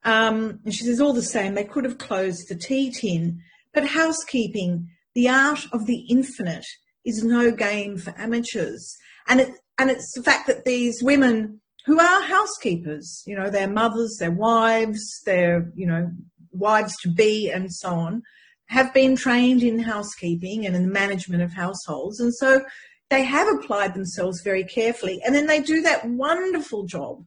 Um, 0.05 0.61
and 0.65 0.75
she 0.75 0.85
says, 0.85 1.01
all 1.01 1.13
the 1.13 1.23
same, 1.23 1.55
they 1.55 1.65
could 1.65 1.85
have 1.85 1.99
closed 1.99 2.49
the 2.49 2.55
tea 2.55 2.91
tin. 2.91 3.41
But 3.75 3.89
housekeeping, 3.89 4.89
the 5.15 5.29
art 5.29 5.67
of 5.73 5.87
the 5.87 6.07
infinite, 6.09 6.65
is 7.05 7.23
no 7.23 7.51
game 7.51 7.99
for 7.99 8.15
amateurs. 8.19 8.97
And 9.29 9.41
it 9.41 9.51
and 9.79 9.91
it's 9.91 10.13
the 10.15 10.23
fact 10.23 10.47
that 10.47 10.65
these 10.65 11.03
women 11.03 11.61
who 11.87 11.99
are 11.99 12.23
housekeepers, 12.23 13.23
you 13.27 13.35
know, 13.35 13.49
their 13.49 13.69
mothers, 13.69 14.17
their 14.21 14.31
wives, 14.31 15.23
their, 15.25 15.73
you 15.75 15.87
know, 15.87 16.11
wives 16.53 16.95
to 17.03 17.11
be 17.11 17.51
and 17.51 17.73
so 17.73 17.89
on, 17.89 18.23
have 18.71 18.95
been 18.95 19.17
trained 19.17 19.65
in 19.65 19.81
housekeeping 19.81 20.65
and 20.65 20.77
in 20.77 20.83
the 20.85 20.93
management 20.93 21.43
of 21.43 21.53
households. 21.53 22.21
And 22.21 22.33
so 22.33 22.65
they 23.11 23.25
have 23.25 23.49
applied 23.49 23.95
themselves 23.95 24.43
very 24.43 24.63
carefully. 24.63 25.21
And 25.27 25.35
then 25.35 25.47
they 25.47 25.61
do 25.61 25.83
that 25.83 26.09
wonderful 26.09 26.87
job 26.87 27.25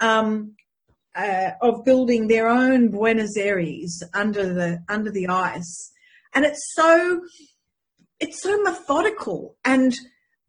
um, 0.00 0.52
uh, 1.14 1.50
of 1.60 1.84
building 1.84 2.28
their 2.28 2.48
own 2.48 2.88
Buenos 2.88 3.36
Aires 3.36 4.02
under 4.14 4.54
the 4.54 4.82
under 4.88 5.10
the 5.10 5.28
ice. 5.28 5.92
And 6.34 6.46
it's 6.46 6.72
so 6.74 7.20
it's 8.18 8.42
so 8.42 8.56
methodical 8.62 9.54
and 9.66 9.94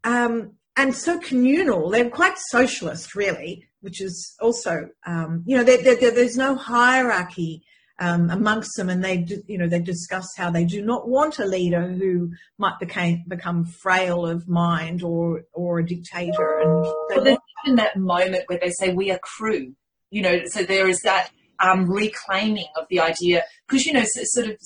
um, 0.04 0.52
and 0.78 0.94
so 0.94 1.18
communal. 1.18 1.90
They're 1.90 2.08
quite 2.08 2.38
socialist, 2.38 3.14
really, 3.14 3.68
which 3.82 4.00
is 4.00 4.34
also 4.40 4.88
um, 5.06 5.42
you 5.44 5.58
know 5.58 5.62
they're, 5.62 5.82
they're, 5.82 6.10
there's 6.10 6.38
no 6.38 6.54
hierarchy 6.54 7.62
um, 8.00 8.30
amongst 8.30 8.76
them, 8.76 8.88
and 8.88 9.02
they, 9.02 9.26
you 9.46 9.58
know, 9.58 9.68
they 9.68 9.80
discuss 9.80 10.26
how 10.36 10.50
they 10.50 10.64
do 10.64 10.82
not 10.82 11.08
want 11.08 11.38
a 11.38 11.44
leader 11.44 11.88
who 11.88 12.30
might 12.56 12.78
became, 12.78 13.24
become 13.26 13.64
frail 13.64 14.26
of 14.26 14.48
mind 14.48 15.02
or 15.02 15.42
or 15.52 15.80
a 15.80 15.86
dictator. 15.86 16.60
And 16.60 16.70
well, 17.08 17.24
there's 17.24 17.38
in 17.66 17.76
that 17.76 17.96
moment 17.96 18.44
where 18.46 18.58
they 18.58 18.70
say 18.70 18.92
we 18.92 19.10
are 19.10 19.18
crew, 19.18 19.74
you 20.10 20.22
know, 20.22 20.40
so 20.46 20.62
there 20.62 20.88
is 20.88 21.00
that 21.00 21.30
um, 21.60 21.90
reclaiming 21.90 22.66
of 22.76 22.86
the 22.88 23.00
idea 23.00 23.44
because 23.66 23.84
you 23.84 23.92
know 23.92 24.04
sort 24.04 24.48
of 24.48 24.56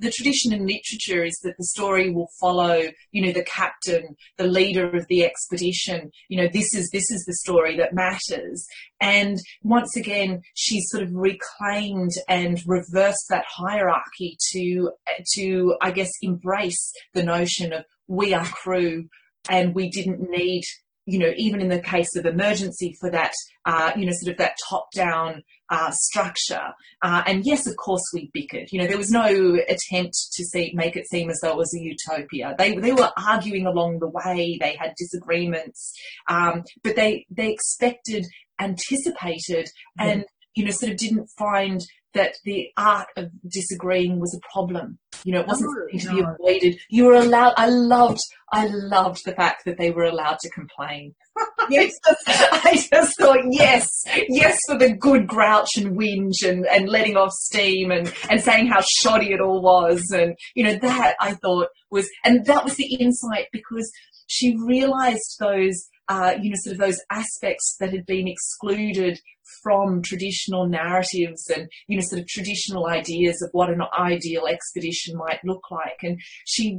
the 0.00 0.10
tradition 0.10 0.52
in 0.52 0.66
literature 0.66 1.24
is 1.24 1.38
that 1.42 1.54
the 1.58 1.64
story 1.64 2.10
will 2.10 2.28
follow 2.40 2.82
you 3.10 3.24
know 3.24 3.32
the 3.32 3.44
captain 3.44 4.16
the 4.38 4.46
leader 4.46 4.88
of 4.94 5.06
the 5.08 5.24
expedition. 5.24 6.10
You 6.28 6.42
know 6.42 6.48
this 6.52 6.74
is 6.74 6.90
this 6.90 7.10
is 7.10 7.24
the 7.24 7.34
story 7.34 7.76
that 7.76 7.94
matters. 7.94 8.66
And 9.00 9.38
once 9.62 9.96
again 9.96 10.42
she's 10.54 10.88
sort 10.88 11.02
of 11.02 11.10
reclaimed 11.12 12.12
and 12.28 12.60
reversed 12.66 13.26
that 13.30 13.44
hierarchy 13.48 14.36
to 14.52 14.92
to 15.34 15.76
i 15.80 15.90
guess 15.90 16.10
embrace 16.22 16.92
the 17.14 17.22
notion 17.22 17.72
of 17.72 17.84
we 18.06 18.34
are 18.34 18.44
crew 18.44 19.08
and 19.48 19.74
we 19.74 19.90
didn't 19.90 20.20
need 20.30 20.62
you 21.06 21.18
know, 21.18 21.32
even 21.36 21.60
in 21.60 21.68
the 21.68 21.80
case 21.80 22.14
of 22.16 22.26
emergency 22.26 22.96
for 23.00 23.10
that, 23.10 23.32
uh, 23.64 23.92
you 23.96 24.06
know, 24.06 24.12
sort 24.14 24.32
of 24.32 24.38
that 24.38 24.56
top 24.68 24.86
down 24.94 25.42
uh, 25.72 25.90
structure. 25.90 26.74
Uh, 27.00 27.22
and 27.26 27.44
yes, 27.46 27.66
of 27.66 27.74
course, 27.76 28.02
we 28.12 28.30
bickered. 28.32 28.68
You 28.70 28.80
know, 28.80 28.86
there 28.86 28.98
was 28.98 29.10
no 29.10 29.58
attempt 29.68 30.14
to 30.34 30.44
see 30.44 30.72
make 30.74 30.96
it 30.96 31.08
seem 31.08 31.30
as 31.30 31.40
though 31.40 31.52
it 31.52 31.56
was 31.56 31.74
a 31.74 31.80
utopia. 31.80 32.54
They 32.58 32.76
they 32.76 32.92
were 32.92 33.10
arguing 33.26 33.66
along 33.66 33.98
the 33.98 34.08
way. 34.08 34.58
They 34.60 34.76
had 34.78 34.92
disagreements, 34.98 35.92
um, 36.28 36.62
but 36.84 36.94
they 36.94 37.26
they 37.30 37.50
expected, 37.50 38.26
anticipated, 38.60 39.68
and 39.98 40.24
you 40.54 40.66
know, 40.66 40.70
sort 40.70 40.92
of 40.92 40.98
didn't 40.98 41.28
find 41.38 41.80
that 42.14 42.34
the 42.44 42.68
art 42.76 43.08
of 43.16 43.30
disagreeing 43.48 44.20
was 44.20 44.34
a 44.34 44.52
problem. 44.52 44.98
You 45.24 45.34
know, 45.34 45.40
it 45.40 45.46
wasn't 45.46 45.70
No, 45.70 45.80
something 45.80 46.00
to 46.00 46.06
no. 46.06 46.14
be 46.14 46.34
avoided. 46.34 46.80
You 46.90 47.04
were 47.06 47.14
allowed. 47.14 47.54
I 47.56 47.68
loved. 47.68 48.20
I 48.52 48.66
loved 48.66 49.20
the 49.24 49.34
fact 49.34 49.64
that 49.64 49.78
they 49.78 49.90
were 49.90 50.04
allowed 50.04 50.38
to 50.40 50.50
complain. 50.50 51.14
Yes. 51.70 51.92
I 52.26 52.74
just 52.92 53.16
thought, 53.18 53.38
yes, 53.50 53.86
yes, 54.28 54.58
for 54.68 54.76
the 54.76 54.92
good 54.92 55.28
grouch 55.28 55.68
and 55.76 55.96
whinge 55.96 56.42
and, 56.44 56.66
and 56.66 56.88
letting 56.88 57.16
off 57.16 57.30
steam 57.30 57.92
and, 57.92 58.12
and 58.28 58.40
saying 58.40 58.66
how 58.66 58.82
shoddy 59.00 59.32
it 59.32 59.40
all 59.40 59.62
was. 59.62 60.02
And, 60.10 60.34
you 60.56 60.64
know, 60.64 60.76
that 60.82 61.14
I 61.20 61.34
thought 61.34 61.68
was, 61.90 62.08
and 62.24 62.44
that 62.46 62.64
was 62.64 62.74
the 62.74 62.96
insight 62.96 63.46
because 63.52 63.90
she 64.26 64.56
realized 64.66 65.36
those, 65.38 65.86
uh, 66.12 66.34
you 66.42 66.50
know, 66.50 66.56
sort 66.58 66.74
of 66.74 66.80
those 66.80 67.00
aspects 67.10 67.76
that 67.80 67.90
had 67.90 68.04
been 68.04 68.28
excluded 68.28 69.18
from 69.62 70.02
traditional 70.02 70.68
narratives 70.68 71.48
and, 71.48 71.66
you 71.86 71.96
know, 71.96 72.02
sort 72.04 72.20
of 72.20 72.28
traditional 72.28 72.86
ideas 72.86 73.40
of 73.40 73.48
what 73.52 73.70
an 73.70 73.80
ideal 73.98 74.46
expedition 74.46 75.16
might 75.16 75.40
look 75.42 75.62
like. 75.70 75.96
And 76.02 76.20
she 76.44 76.78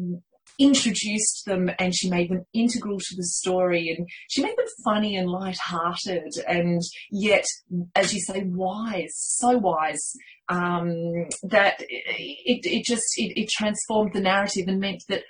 introduced 0.60 1.46
them 1.48 1.72
and 1.80 1.96
she 1.96 2.12
made 2.12 2.30
them 2.30 2.46
integral 2.54 3.00
to 3.00 3.16
the 3.16 3.24
story 3.24 3.90
and 3.90 4.08
she 4.30 4.44
made 4.44 4.56
them 4.56 4.68
funny 4.86 5.16
and 5.16 5.28
light-hearted 5.28 6.32
and 6.48 6.80
yet 7.10 7.44
as 7.96 8.14
you 8.14 8.20
say 8.20 8.44
wise 8.46 9.12
so 9.16 9.58
wise 9.58 10.14
um, 10.50 11.26
that 11.42 11.78
it, 11.80 12.60
it 12.68 12.86
just 12.86 13.04
it, 13.16 13.34
it 13.36 13.50
transformed 13.50 14.14
the 14.14 14.22
narrative 14.22 14.66
and 14.68 14.80
meant 14.80 15.02
that 15.10 15.24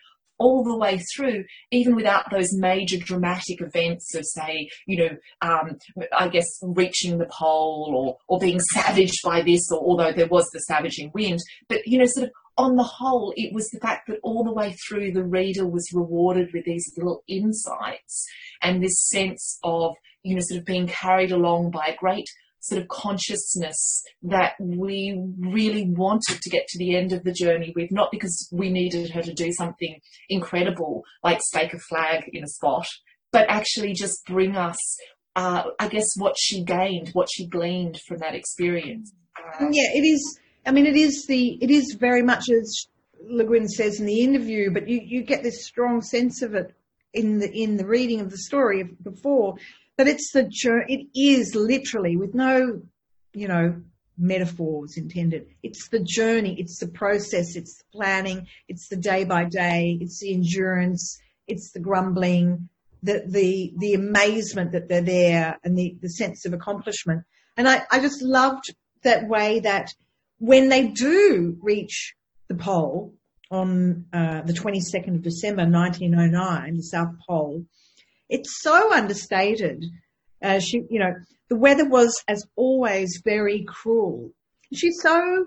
all 0.43 0.63
the 0.63 0.77
way 0.77 0.99
through, 1.15 1.45
even 1.71 1.95
without 1.95 2.29
those 2.29 2.53
major 2.53 2.97
dramatic 2.97 3.61
events 3.61 4.13
of, 4.15 4.25
say, 4.25 4.69
you 4.85 4.97
know, 4.97 5.17
um, 5.41 5.77
I 6.17 6.27
guess 6.27 6.47
reaching 6.61 7.17
the 7.17 7.29
pole 7.31 7.93
or, 7.95 8.17
or 8.27 8.39
being 8.39 8.59
savaged 8.73 9.19
by 9.23 9.41
this, 9.41 9.71
or 9.71 9.79
although 9.79 10.11
there 10.11 10.27
was 10.27 10.47
the 10.51 10.59
savaging 10.59 11.11
wind, 11.13 11.39
but, 11.69 11.87
you 11.87 11.97
know, 11.97 12.05
sort 12.05 12.27
of 12.27 12.33
on 12.57 12.75
the 12.75 12.83
whole, 12.83 13.33
it 13.35 13.53
was 13.53 13.69
the 13.69 13.79
fact 13.79 14.07
that 14.07 14.19
all 14.21 14.43
the 14.43 14.53
way 14.53 14.75
through 14.87 15.11
the 15.11 15.23
reader 15.23 15.67
was 15.67 15.89
rewarded 15.93 16.49
with 16.53 16.65
these 16.65 16.85
little 16.97 17.23
insights 17.27 18.27
and 18.61 18.83
this 18.83 19.09
sense 19.09 19.57
of, 19.63 19.95
you 20.23 20.35
know, 20.35 20.41
sort 20.43 20.59
of 20.59 20.65
being 20.65 20.87
carried 20.87 21.31
along 21.31 21.71
by 21.71 21.85
a 21.87 21.95
great 21.95 22.25
sort 22.63 22.81
of 22.81 22.87
consciousness 22.87 24.01
that 24.21 24.53
we 24.57 25.21
really 25.37 25.85
wanted 25.89 26.41
to 26.41 26.49
get 26.49 26.65
to 26.65 26.79
the 26.79 26.95
end 26.95 27.11
of 27.11 27.23
the 27.25 27.33
journey 27.33 27.73
with, 27.75 27.91
not 27.91 28.09
because 28.09 28.47
we 28.53 28.69
needed 28.69 29.09
her 29.11 29.21
to 29.21 29.33
do 29.33 29.51
something 29.51 29.99
incredible 30.29 31.03
like 31.23 31.41
stake 31.41 31.73
a 31.73 31.79
flag 31.89 32.23
in 32.31 32.41
a 32.41 32.47
spot, 32.47 32.87
but 33.33 33.49
actually 33.49 33.91
just 33.93 34.17
bring 34.25 34.55
us, 34.55 34.77
uh, 35.35 35.63
I 35.77 35.89
guess, 35.89 36.07
what 36.15 36.35
she 36.39 36.63
gained, 36.63 37.09
what 37.11 37.27
she 37.29 37.47
gleaned 37.47 37.99
from 38.07 38.19
that 38.19 38.33
experience. 38.33 39.11
Uh, 39.37 39.65
Yeah, 39.69 39.89
it 39.93 40.05
is. 40.05 40.39
I 40.65 40.71
mean, 40.71 40.85
it 40.85 40.95
is 40.95 41.25
the. 41.27 41.57
It 41.61 41.69
is 41.69 41.97
very 41.99 42.21
much 42.21 42.45
as 42.49 42.87
Le 43.27 43.43
Guin 43.43 43.67
says 43.67 43.99
in 43.99 44.05
the 44.05 44.21
interview, 44.21 44.71
but 44.71 44.87
you, 44.87 45.01
you 45.03 45.23
get 45.23 45.43
this 45.43 45.65
strong 45.65 46.01
sense 46.01 46.41
of 46.41 46.53
it 46.55 46.73
in 47.13 47.39
the 47.39 47.51
in 47.51 47.75
the 47.75 47.85
reading 47.85 48.21
of 48.21 48.31
the 48.31 48.37
story 48.37 48.83
before 49.03 49.55
that 49.97 50.07
it's 50.07 50.31
the 50.31 50.43
journey, 50.43 51.09
it 51.13 51.19
is 51.19 51.55
literally 51.55 52.17
with 52.17 52.33
no, 52.33 52.81
you 53.33 53.47
know, 53.47 53.81
metaphors 54.17 54.97
intended. 54.97 55.47
It's 55.61 55.89
the 55.89 55.99
journey, 55.99 56.55
it's 56.59 56.79
the 56.79 56.87
process, 56.87 57.55
it's 57.55 57.77
the 57.77 57.83
planning, 57.93 58.47
it's 58.67 58.87
the 58.89 58.95
day 58.95 59.23
by 59.23 59.45
day, 59.45 59.97
it's 60.01 60.19
the 60.19 60.33
endurance, 60.33 61.19
it's 61.47 61.71
the 61.71 61.79
grumbling, 61.79 62.69
the 63.01 63.23
the 63.27 63.73
the 63.77 63.93
amazement 63.93 64.71
that 64.71 64.87
they're 64.87 65.01
there, 65.01 65.59
and 65.63 65.77
the 65.77 65.97
the 66.01 66.09
sense 66.09 66.45
of 66.45 66.53
accomplishment. 66.53 67.23
And 67.57 67.67
I, 67.67 67.83
I 67.91 67.99
just 67.99 68.21
loved 68.21 68.73
that 69.03 69.27
way 69.27 69.59
that 69.59 69.93
when 70.39 70.69
they 70.69 70.87
do 70.87 71.57
reach 71.61 72.15
the 72.47 72.55
pole 72.55 73.13
on 73.51 74.05
uh, 74.11 74.41
the 74.41 74.53
22nd 74.53 75.15
of 75.15 75.21
December 75.21 75.63
1909, 75.63 76.77
the 76.77 76.83
South 76.83 77.13
Pole, 77.27 77.65
it's 78.29 78.61
so 78.61 78.93
understated. 78.93 79.85
Uh, 80.41 80.59
she, 80.59 80.83
you 80.89 80.99
know, 80.99 81.13
the 81.49 81.55
weather 81.55 81.87
was, 81.87 82.21
as 82.27 82.45
always, 82.55 83.21
very 83.23 83.63
cruel. 83.63 84.31
She's 84.73 84.97
so 85.01 85.45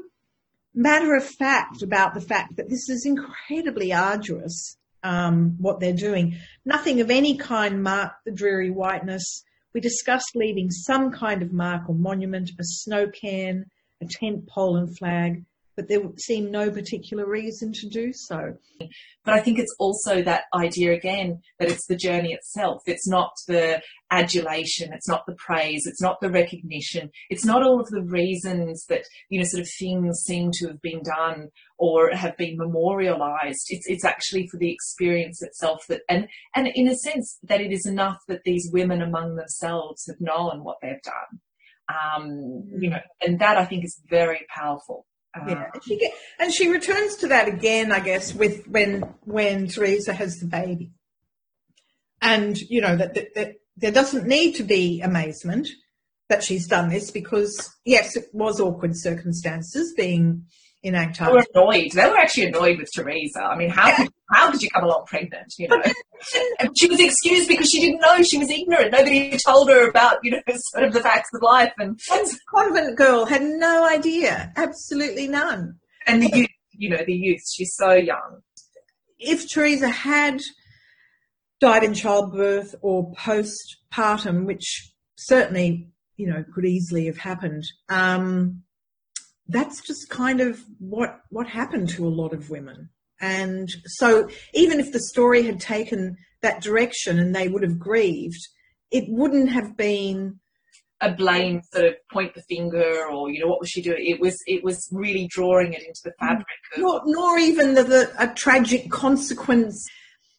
matter 0.75 1.15
of 1.15 1.25
fact 1.25 1.83
about 1.83 2.15
the 2.15 2.21
fact 2.21 2.57
that 2.57 2.69
this 2.69 2.89
is 2.89 3.05
incredibly 3.07 3.93
arduous, 3.93 4.77
um, 5.03 5.57
what 5.59 5.81
they're 5.81 5.93
doing. 5.93 6.37
Nothing 6.65 7.01
of 7.01 7.11
any 7.11 7.37
kind 7.37 7.83
marked 7.83 8.25
the 8.25 8.33
dreary 8.33 8.71
whiteness. 8.71 9.43
We 9.75 9.81
discussed 9.81 10.33
leaving 10.35 10.71
some 10.71 11.11
kind 11.11 11.43
of 11.43 11.53
mark 11.53 11.89
or 11.89 11.95
monument, 11.95 12.51
a 12.59 12.63
snow 12.65 13.09
cairn, 13.09 13.67
a 14.03 14.07
tent 14.07 14.47
pole 14.47 14.77
and 14.77 14.97
flag, 14.97 15.45
but 15.77 15.89
there 15.89 16.01
seemed 16.17 16.51
no 16.51 16.71
particular 16.71 17.27
reason 17.29 17.73
to 17.73 17.89
do 17.89 18.13
so. 18.13 18.55
But 19.25 19.35
I 19.35 19.41
think 19.41 19.59
it's 19.59 19.75
also 19.79 20.23
that 20.23 20.45
idea 20.55 20.93
again 20.93 21.41
that 21.59 21.69
it's 21.69 21.87
the 21.87 21.97
journey 21.97 22.33
itself. 22.33 22.83
It's 22.87 23.07
not 23.07 23.33
the 23.47 23.83
adulation. 24.11 24.93
It's 24.93 25.09
not 25.09 25.27
the 25.27 25.35
praise. 25.35 25.87
It's 25.87 26.01
not 26.01 26.21
the 26.21 26.31
recognition. 26.31 27.11
It's 27.29 27.45
not 27.45 27.63
all 27.63 27.81
of 27.81 27.89
the 27.89 28.03
reasons 28.03 28.87
that, 28.89 29.05
you 29.29 29.39
know, 29.39 29.45
sort 29.45 29.63
of 29.63 29.69
things 29.79 30.21
seem 30.21 30.51
to 30.55 30.69
have 30.69 30.81
been 30.81 31.03
done 31.03 31.49
or 31.79 32.11
have 32.15 32.37
been 32.37 32.57
memorialized. 32.57 33.67
It's, 33.69 33.87
it's 33.87 34.05
actually 34.05 34.47
for 34.47 34.59
the 34.59 34.73
experience 34.73 35.43
itself 35.43 35.87
that, 35.89 36.03
and, 36.09 36.29
and 36.55 36.69
in 36.75 36.89
a 36.89 36.95
sense 36.95 37.39
that 37.43 37.61
it 37.61 37.73
is 37.73 37.87
enough 37.87 38.19
that 38.29 38.45
these 38.45 38.71
women 38.73 39.03
among 39.03 39.37
themselves 39.37 40.07
have 40.07 40.21
known 40.21 40.65
what 40.65 40.79
they've 40.81 41.03
done. 41.03 41.41
Um, 41.89 42.65
you 42.81 42.91
know, 42.91 42.99
and 43.25 43.39
that 43.39 43.57
I 43.57 43.65
think 43.65 43.85
is 43.85 44.01
very 44.09 44.45
powerful. 44.53 45.07
Uh, 45.37 45.47
Yeah, 45.49 45.71
and 45.73 45.85
she, 45.85 45.99
get, 45.99 46.13
and 46.39 46.55
she 46.55 46.69
returns 46.69 47.17
to 47.17 47.29
that 47.29 47.49
again, 47.49 47.93
I 47.93 48.01
guess, 48.01 48.35
with 48.35 48.67
when 48.67 49.03
when 49.25 49.69
Teresa 49.69 50.13
has 50.13 50.41
the 50.41 50.47
baby, 50.47 50.93
and 52.21 52.59
you 52.61 52.81
know 52.81 52.97
that, 52.97 53.15
that, 53.15 53.35
that 53.35 53.55
there 53.77 53.93
doesn't 53.93 54.27
need 54.27 54.55
to 54.57 54.63
be 54.63 55.01
amazement 55.01 55.69
that 56.29 56.43
she's 56.43 56.67
done 56.67 56.89
this 56.89 57.11
because 57.11 57.71
yes, 57.85 58.17
it 58.17 58.27
was 58.33 58.61
awkward 58.61 58.97
circumstances 58.97 59.95
being 59.97 60.45
in 60.83 60.93
They 60.93 61.33
were 61.33 61.45
annoyed. 61.55 61.91
They 61.93 62.07
were 62.07 62.19
actually 62.19 62.47
annoyed 62.47 62.79
with 62.79 62.89
Teresa. 62.95 63.43
I 63.43 63.57
mean, 63.57 63.71
how 63.71 63.95
could, 63.97 64.09
how 64.31 64.51
could 64.51 64.63
you 64.63 64.71
come 64.71 64.85
along 64.85 65.05
pregnant? 65.07 65.53
You 65.59 65.69
know, 65.69 65.83
and 66.61 66.79
she 66.79 66.89
was 66.89 67.01
excused 67.01 67.49
because 67.49 67.71
she 67.71 67.81
didn't 67.81 68.01
know. 68.01 68.23
She 68.23 68.39
was 68.39 68.49
ignorant. 68.51 68.93
Nobody 68.93 69.37
told 69.45 69.69
her 69.69 69.89
about 69.89 70.19
you 70.23 70.33
know 70.33 70.41
sort 70.57 70.85
of 70.85 70.93
the 70.93 71.01
facts 71.01 71.31
of 71.35 71.43
life 71.43 71.73
and 71.79 71.99
convent 72.55 72.97
girl 72.97 73.25
had 73.25 73.43
no 73.43 73.87
idea, 73.89 74.53
absolutely 74.57 75.27
none. 75.27 75.77
and 76.07 76.23
the 76.23 76.31
youth. 76.33 76.49
You 76.73 76.91
know, 76.91 77.03
the 77.05 77.15
youth. 77.15 77.41
She's 77.53 77.75
so 77.75 77.95
young. 77.95 78.43
if 79.19 79.51
Teresa 79.51 79.89
had 79.89 80.41
died 81.59 81.83
in 81.83 81.95
childbirth 81.95 82.75
or 82.83 83.13
postpartum, 83.15 84.45
which 84.45 84.93
certainly, 85.17 85.89
you 86.17 86.27
know, 86.27 86.45
could 86.55 86.67
easily 86.67 87.07
have 87.07 87.17
happened, 87.17 87.65
um, 87.89 88.63
that's 89.49 89.81
just 89.81 90.09
kind 90.11 90.41
of 90.41 90.61
what, 90.79 91.21
what 91.31 91.47
happened 91.47 91.89
to 91.91 92.07
a 92.07 92.09
lot 92.09 92.33
of 92.33 92.51
women. 92.51 92.91
And 93.21 93.69
so 93.87 94.29
even 94.53 94.81
if 94.81 94.93
the 94.93 95.01
story 95.01 95.43
had 95.43 95.61
taken 95.61 96.17
that 96.43 96.63
direction 96.63 97.19
and 97.19 97.35
they 97.35 97.49
would 97.49 97.63
have 97.63 97.79
grieved, 97.79 98.41
it 98.91 99.05
wouldn't 99.09 99.51
have 99.51 99.77
been 99.77 100.39
A 101.01 101.13
blame 101.13 101.61
sort 101.73 101.87
of 101.87 101.95
point 102.11 102.35
the 102.35 102.43
finger 102.43 103.07
or 103.11 103.31
you 103.31 103.41
know 103.41 103.49
what 103.49 103.61
was 103.61 103.69
she 103.69 103.83
doing? 103.83 104.05
It 104.07 104.21
was 104.21 104.37
it 104.47 104.65
was 104.65 104.89
really 104.93 105.29
drawing 105.31 105.73
it 105.75 105.83
into 105.83 106.01
the 106.05 106.13
fabric. 106.19 106.47
Of, 106.75 106.81
nor, 106.81 107.03
nor 107.05 107.39
even 107.39 107.75
the, 107.75 107.85
the, 107.85 108.13
a 108.19 108.33
tragic 108.35 108.91
consequence. 108.91 109.87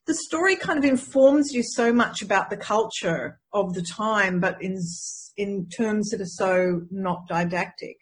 The 0.05 0.15
story 0.15 0.55
kind 0.55 0.79
of 0.79 0.85
informs 0.85 1.53
you 1.53 1.63
so 1.63 1.91
much 1.91 2.21
about 2.21 2.49
the 2.49 2.57
culture 2.57 3.39
of 3.53 3.73
the 3.73 3.81
time, 3.83 4.39
but 4.39 4.61
in 4.61 4.77
in 5.35 5.67
terms 5.69 6.09
that 6.09 6.21
are 6.21 6.25
so 6.25 6.81
not 6.89 7.27
didactic, 7.27 7.97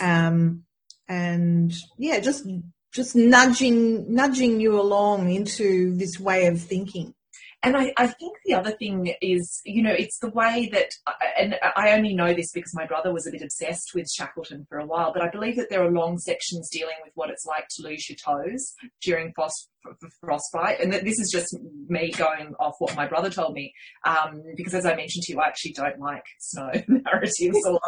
um, 0.00 0.64
and 1.08 1.72
yeah, 1.96 2.20
just 2.20 2.46
just 2.92 3.14
nudging 3.14 4.12
nudging 4.12 4.60
you 4.60 4.80
along 4.80 5.30
into 5.30 5.94
this 5.96 6.18
way 6.18 6.46
of 6.46 6.60
thinking. 6.60 7.14
And 7.62 7.76
I, 7.76 7.92
I 7.96 8.06
think 8.06 8.36
the 8.44 8.54
other 8.54 8.70
thing 8.70 9.12
is, 9.20 9.60
you 9.64 9.82
know, 9.82 9.92
it's 9.92 10.18
the 10.20 10.30
way 10.30 10.68
that, 10.72 10.90
and 11.38 11.56
I 11.76 11.92
only 11.92 12.14
know 12.14 12.32
this 12.32 12.52
because 12.52 12.72
my 12.74 12.86
brother 12.86 13.12
was 13.12 13.26
a 13.26 13.32
bit 13.32 13.42
obsessed 13.42 13.90
with 13.94 14.06
Shackleton 14.16 14.64
for 14.68 14.78
a 14.78 14.86
while, 14.86 15.12
but 15.12 15.22
I 15.22 15.28
believe 15.28 15.56
that 15.56 15.68
there 15.68 15.84
are 15.84 15.90
long 15.90 16.18
sections 16.18 16.68
dealing 16.70 16.94
with 17.04 17.12
what 17.16 17.30
it's 17.30 17.44
like 17.46 17.66
to 17.70 17.82
lose 17.82 18.08
your 18.08 18.16
toes 18.16 18.74
during 19.02 19.32
frost, 19.34 19.70
frostbite. 20.20 20.80
And 20.80 20.92
that 20.92 21.04
this 21.04 21.18
is 21.18 21.30
just 21.32 21.56
me 21.88 22.12
going 22.12 22.54
off 22.60 22.74
what 22.78 22.94
my 22.94 23.08
brother 23.08 23.30
told 23.30 23.54
me, 23.54 23.72
um, 24.04 24.40
because 24.56 24.74
as 24.74 24.86
I 24.86 24.94
mentioned 24.94 25.24
to 25.24 25.32
you, 25.32 25.40
I 25.40 25.48
actually 25.48 25.72
don't 25.72 25.98
like 25.98 26.24
snow 26.38 26.70
narratives 26.88 27.58
or, 27.66 27.80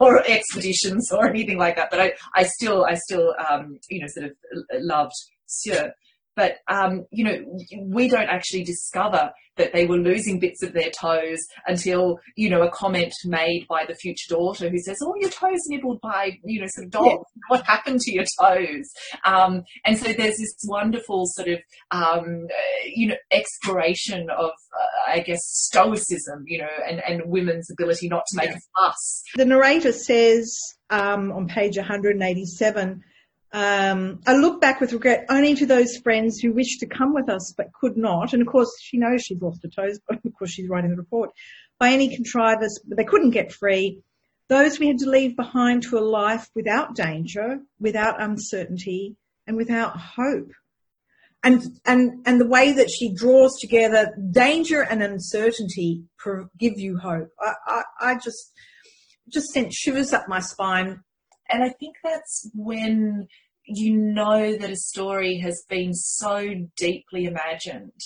or 0.00 0.24
expeditions 0.26 1.12
or 1.12 1.28
anything 1.28 1.58
like 1.58 1.76
that. 1.76 1.90
But 1.90 2.00
I, 2.00 2.12
I 2.34 2.44
still, 2.44 2.86
I 2.86 2.94
still, 2.94 3.34
um, 3.50 3.78
you 3.90 4.00
know, 4.00 4.06
sort 4.08 4.26
of 4.26 4.32
loved 4.80 5.12
Sure. 5.50 5.92
But, 6.38 6.58
um, 6.68 7.04
you 7.10 7.24
know, 7.24 7.44
we 7.82 8.08
don't 8.08 8.28
actually 8.28 8.62
discover 8.62 9.32
that 9.56 9.72
they 9.72 9.86
were 9.86 9.96
losing 9.96 10.38
bits 10.38 10.62
of 10.62 10.72
their 10.72 10.88
toes 10.88 11.40
until, 11.66 12.20
you 12.36 12.48
know, 12.48 12.62
a 12.62 12.70
comment 12.70 13.12
made 13.24 13.66
by 13.68 13.84
the 13.84 13.96
future 13.96 14.28
daughter 14.28 14.68
who 14.68 14.78
says, 14.78 14.98
oh, 15.02 15.16
your 15.18 15.30
toes 15.30 15.58
nibbled 15.66 16.00
by, 16.00 16.38
you 16.44 16.60
know, 16.60 16.66
sort 16.68 16.84
of 16.84 16.92
dogs. 16.92 17.08
Yeah. 17.08 17.40
What 17.48 17.66
happened 17.66 17.98
to 18.02 18.12
your 18.12 18.24
toes? 18.40 18.88
Um, 19.24 19.64
and 19.84 19.98
so 19.98 20.12
there's 20.12 20.36
this 20.36 20.54
wonderful 20.68 21.24
sort 21.26 21.48
of, 21.48 21.58
um, 21.90 22.46
you 22.86 23.08
know, 23.08 23.16
exploration 23.32 24.28
of, 24.30 24.50
uh, 24.50 25.10
I 25.10 25.18
guess, 25.18 25.40
stoicism, 25.42 26.44
you 26.46 26.58
know, 26.58 26.68
and, 26.88 27.02
and 27.04 27.22
women's 27.26 27.68
ability 27.68 28.08
not 28.08 28.22
to 28.28 28.36
make 28.36 28.50
yeah. 28.50 28.58
a 28.58 28.86
fuss. 28.86 29.22
The 29.34 29.44
narrator 29.44 29.90
says 29.90 30.56
um, 30.90 31.32
on 31.32 31.48
page 31.48 31.76
187, 31.76 33.02
um, 33.52 34.20
I 34.26 34.34
look 34.34 34.60
back 34.60 34.80
with 34.80 34.92
regret 34.92 35.24
only 35.30 35.54
to 35.54 35.66
those 35.66 35.96
friends 35.98 36.38
who 36.38 36.52
wished 36.52 36.80
to 36.80 36.86
come 36.86 37.14
with 37.14 37.30
us 37.30 37.54
but 37.56 37.72
could 37.72 37.96
not. 37.96 38.32
And 38.32 38.42
of 38.42 38.48
course, 38.48 38.70
she 38.80 38.98
knows 38.98 39.22
she's 39.22 39.40
lost 39.40 39.62
her 39.62 39.68
toes, 39.68 39.98
but 40.08 40.18
of 40.24 40.34
course, 40.34 40.50
she's 40.50 40.68
writing 40.68 40.90
the 40.90 40.96
report. 40.96 41.30
By 41.78 41.90
any 41.90 42.14
contrivance, 42.14 42.78
but 42.86 42.98
they 42.98 43.04
couldn't 43.04 43.30
get 43.30 43.52
free. 43.52 44.02
Those 44.48 44.78
we 44.78 44.88
had 44.88 44.98
to 44.98 45.10
leave 45.10 45.36
behind 45.36 45.82
to 45.84 45.98
a 45.98 46.00
life 46.00 46.48
without 46.54 46.96
danger, 46.96 47.60
without 47.78 48.20
uncertainty, 48.20 49.16
and 49.46 49.56
without 49.56 49.96
hope. 49.96 50.50
And, 51.44 51.62
and, 51.84 52.26
and 52.26 52.40
the 52.40 52.48
way 52.48 52.72
that 52.72 52.90
she 52.90 53.14
draws 53.14 53.58
together 53.60 54.12
danger 54.32 54.82
and 54.82 55.02
uncertainty 55.02 56.02
give 56.58 56.78
you 56.78 56.98
hope. 56.98 57.28
I, 57.40 57.54
I, 57.66 57.82
I 58.00 58.14
just, 58.16 58.52
just 59.28 59.48
sent 59.50 59.72
shivers 59.72 60.12
up 60.12 60.28
my 60.28 60.40
spine 60.40 61.04
and 61.48 61.62
I 61.62 61.70
think 61.70 61.96
that's 62.02 62.50
when 62.54 63.28
you 63.64 63.96
know 63.96 64.56
that 64.56 64.70
a 64.70 64.76
story 64.76 65.38
has 65.38 65.62
been 65.68 65.92
so 65.92 66.54
deeply 66.76 67.24
imagined. 67.24 68.00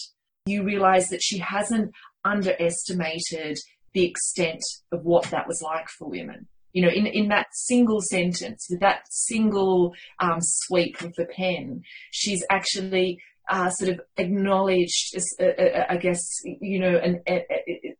You 0.47 0.65
realize 0.65 1.09
that 1.09 1.23
she 1.23 1.39
hasn't 1.39 1.93
underestimated 2.25 3.59
the 3.95 4.05
extent 4.05 4.63
of 4.91 5.05
what 5.05 5.25
that 5.31 5.47
was 5.47 5.63
like 5.63 5.89
for 5.89 6.09
women. 6.09 6.49
You 6.73 6.83
know, 6.83 6.89
in, 6.89 7.07
in 7.07 7.29
that 7.29 7.49
single 7.53 8.01
sentence, 8.01 8.67
with 8.71 8.81
that 8.81 9.03
single 9.11 9.95
um, 10.21 10.39
sweep 10.41 11.01
of 11.03 11.15
the 11.15 11.27
pen, 11.27 11.83
she's 12.11 12.45
actually 12.51 13.19
uh, 13.49 13.69
sort 13.71 13.91
of 13.91 14.01
acknowledged, 14.17 15.15
uh, 15.39 15.45
uh, 15.45 15.63
uh 15.63 15.85
I 15.91 15.97
guess, 15.99 16.23
you 16.45 16.79
know, 16.79 16.97
an, 16.97 17.21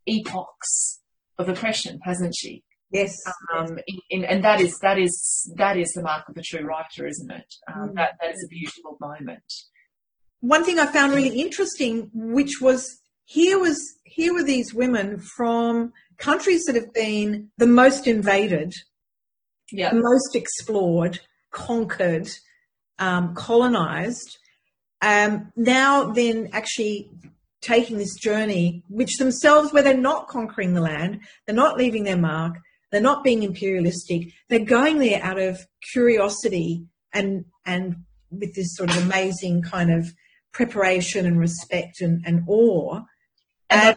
epochs 0.07 1.01
of 1.39 1.49
oppression, 1.49 2.01
hasn't 2.05 2.35
she? 2.37 2.65
Yes. 2.93 3.17
Um, 3.57 3.79
in, 3.87 3.99
in, 4.11 4.25
and 4.25 4.45
that 4.45 4.61
is 4.61 4.79
that 4.81 4.99
is 4.99 5.51
that 5.57 5.79
is 5.79 5.93
the 5.93 6.03
mark 6.03 6.29
of 6.29 6.37
a 6.37 6.43
true 6.43 6.65
writer, 6.65 7.07
isn't 7.07 7.31
it? 7.31 7.55
Um, 7.73 7.91
mm. 7.91 7.95
That 7.95 8.13
that 8.21 8.35
is 8.35 8.45
a 8.45 8.49
beautiful 8.49 8.99
moment. 9.01 9.43
One 10.41 10.65
thing 10.65 10.79
I 10.79 10.87
found 10.87 11.15
really 11.15 11.41
interesting, 11.41 12.11
which 12.13 12.61
was 12.61 13.01
here 13.25 13.59
was 13.59 13.81
here 14.05 14.35
were 14.35 14.43
these 14.43 14.75
women 14.75 15.19
from 15.37 15.93
countries 16.19 16.65
that 16.65 16.75
have 16.75 16.93
been 16.93 17.51
the 17.57 17.67
most 17.67 18.07
invaded, 18.07 18.73
yeah. 19.71 19.91
the 19.91 20.01
most 20.01 20.35
explored, 20.35 21.21
conquered, 21.51 22.29
um, 22.99 23.35
colonized. 23.35 24.39
Um, 25.01 25.51
now, 25.57 26.13
then, 26.13 26.51
actually 26.53 27.11
taking 27.61 27.97
this 27.97 28.15
journey, 28.17 28.83
which 28.89 29.17
themselves, 29.17 29.73
where 29.73 29.83
they're 29.83 29.97
not 29.97 30.29
conquering 30.29 30.75
the 30.75 30.81
land, 30.81 31.21
they're 31.47 31.55
not 31.55 31.79
leaving 31.79 32.05
their 32.05 32.17
mark, 32.17 32.59
they're 32.93 33.01
not 33.01 33.25
being 33.25 33.43
imperialistic. 33.43 34.29
They're 34.49 34.65
going 34.65 34.99
there 34.99 35.23
out 35.23 35.39
of 35.39 35.67
curiosity 35.93 36.87
and 37.13 37.47
and 37.67 37.97
with 38.31 38.55
this 38.55 38.77
sort 38.77 38.91
of 38.91 39.03
amazing 39.03 39.63
kind 39.63 39.93
of 39.93 40.15
preparation 40.53 41.27
and 41.27 41.39
respect 41.39 42.01
and, 42.01 42.23
and 42.25 42.45
awe. 42.47 43.01
And, 43.71 43.97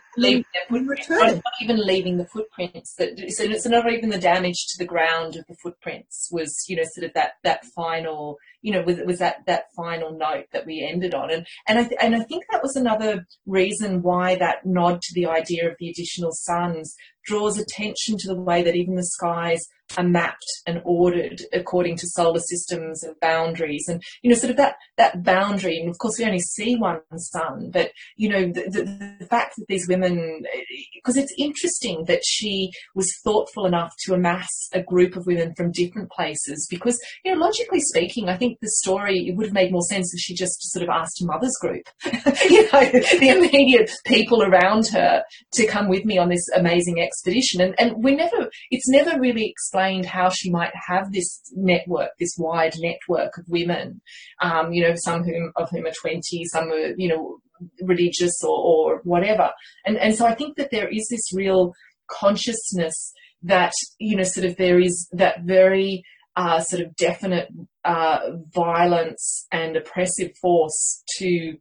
and 1.10 1.41
not 1.43 1.53
even 1.62 1.86
leaving 1.86 2.17
the 2.17 2.27
footprints. 2.27 2.95
That 2.95 3.19
so 3.29 3.43
it's 3.43 3.65
not 3.65 3.91
even 3.91 4.10
the 4.10 4.17
damage 4.17 4.67
to 4.69 4.77
the 4.77 4.86
ground 4.86 5.36
of 5.36 5.45
the 5.49 5.55
footprints 5.62 6.29
was, 6.31 6.63
you 6.69 6.77
know, 6.77 6.84
sort 6.93 7.05
of 7.05 7.13
that 7.13 7.34
that 7.43 7.65
final, 7.75 8.38
you 8.62 8.71
know, 8.71 8.84
was 8.84 8.99
was 9.05 9.19
that 9.19 9.45
that 9.47 9.65
final 9.75 10.17
note 10.17 10.45
that 10.53 10.65
we 10.65 10.88
ended 10.89 11.13
on, 11.13 11.29
and 11.29 11.45
and 11.67 11.79
I 11.79 11.84
th- 11.84 11.99
and 12.01 12.15
I 12.15 12.23
think 12.23 12.45
that 12.51 12.63
was 12.63 12.77
another 12.77 13.25
reason 13.45 14.01
why 14.01 14.36
that 14.36 14.65
nod 14.65 15.01
to 15.01 15.13
the 15.13 15.25
idea 15.25 15.67
of 15.69 15.75
the 15.77 15.89
additional 15.89 16.31
suns 16.31 16.95
draws 17.25 17.57
attention 17.57 18.15
to 18.19 18.27
the 18.27 18.39
way 18.39 18.63
that 18.63 18.75
even 18.75 18.95
the 18.95 19.03
skies 19.03 19.65
are 19.97 20.03
mapped 20.03 20.45
and 20.65 20.81
ordered 20.83 21.41
according 21.53 21.95
to 21.97 22.07
solar 22.07 22.39
systems 22.39 23.03
and 23.03 23.15
boundaries. 23.19 23.85
And 23.88 24.01
you 24.21 24.29
know 24.29 24.35
sort 24.35 24.51
of 24.51 24.57
that 24.57 24.75
that 24.97 25.23
boundary 25.23 25.77
and 25.77 25.89
of 25.89 25.97
course 25.97 26.17
we 26.17 26.25
only 26.25 26.39
see 26.39 26.75
one 26.75 26.99
sun 27.17 27.69
but 27.71 27.91
you 28.17 28.29
know 28.29 28.45
the, 28.47 28.69
the, 28.69 29.17
the 29.19 29.25
fact 29.25 29.53
that 29.57 29.65
these 29.67 29.88
women 29.88 30.43
because 30.93 31.17
it's 31.17 31.33
interesting 31.38 32.05
that 32.05 32.21
she 32.25 32.71
was 32.95 33.11
thoughtful 33.23 33.65
enough 33.65 33.93
to 34.03 34.13
amass 34.13 34.47
a 34.73 34.81
group 34.81 35.15
of 35.15 35.25
women 35.25 35.53
from 35.55 35.71
different 35.71 36.09
places 36.11 36.67
because 36.69 36.99
you 37.23 37.31
know 37.31 37.39
logically 37.39 37.79
speaking 37.79 38.29
i 38.29 38.38
think 38.38 38.57
the 38.61 38.69
story 38.69 39.31
would 39.35 39.47
have 39.47 39.53
made 39.53 39.71
more 39.71 39.81
sense 39.83 40.13
if 40.13 40.19
she 40.19 40.33
just 40.33 40.57
sort 40.71 40.83
of 40.83 40.89
asked 40.89 41.19
her 41.19 41.27
mother's 41.27 41.57
group 41.61 41.83
you 42.49 42.63
know 42.71 42.85
the 43.19 43.33
immediate 43.35 43.91
people 44.05 44.41
around 44.43 44.88
her 44.88 45.23
to 45.51 45.67
come 45.67 45.88
with 45.88 46.05
me 46.05 46.17
on 46.17 46.29
this 46.29 46.47
amazing 46.55 47.01
expedition 47.01 47.14
and 47.62 47.75
and 47.78 48.04
we 48.04 48.15
never 48.15 48.49
it's 48.71 48.89
never 48.89 49.19
really 49.19 49.47
explained 49.47 50.06
how 50.06 50.30
she 50.30 50.49
might 50.49 50.73
have 50.88 51.12
this 51.12 51.41
network, 51.54 52.12
this 52.19 52.36
wide 52.38 52.73
network 52.78 53.38
of 53.38 53.45
women. 53.47 54.01
Um, 54.41 54.71
you 54.73 54.84
know, 54.84 54.93
some 54.95 55.23
whom, 55.23 55.51
of 55.56 55.69
whom 55.69 55.86
are 55.86 55.93
20, 56.01 56.45
some 56.45 56.69
are, 56.69 56.93
you 56.97 57.10
know, 57.10 57.39
religious 57.82 58.34
or, 58.43 58.58
or 58.58 59.01
whatever. 59.04 59.51
And, 59.86 59.97
and 59.97 60.15
so 60.15 60.25
I 60.25 60.36
think 60.36 60.58
that 60.58 60.71
there 60.71 60.88
is 60.88 61.08
this 61.10 61.34
real 61.34 61.73
consciousness 62.08 63.13
that, 63.43 63.73
you 63.99 64.15
know, 64.17 64.23
sort 64.23 64.45
of 64.45 64.58
there 64.58 64.80
is 64.80 65.08
that 65.13 65.43
very 65.43 66.04
uh, 66.36 66.60
sort 66.60 66.82
of 66.82 66.95
definite 66.95 67.47
uh, 67.86 68.19
violence 68.54 69.47
and 69.51 69.78
oppressive 69.78 70.32
force 70.41 71.04
to 71.17 71.56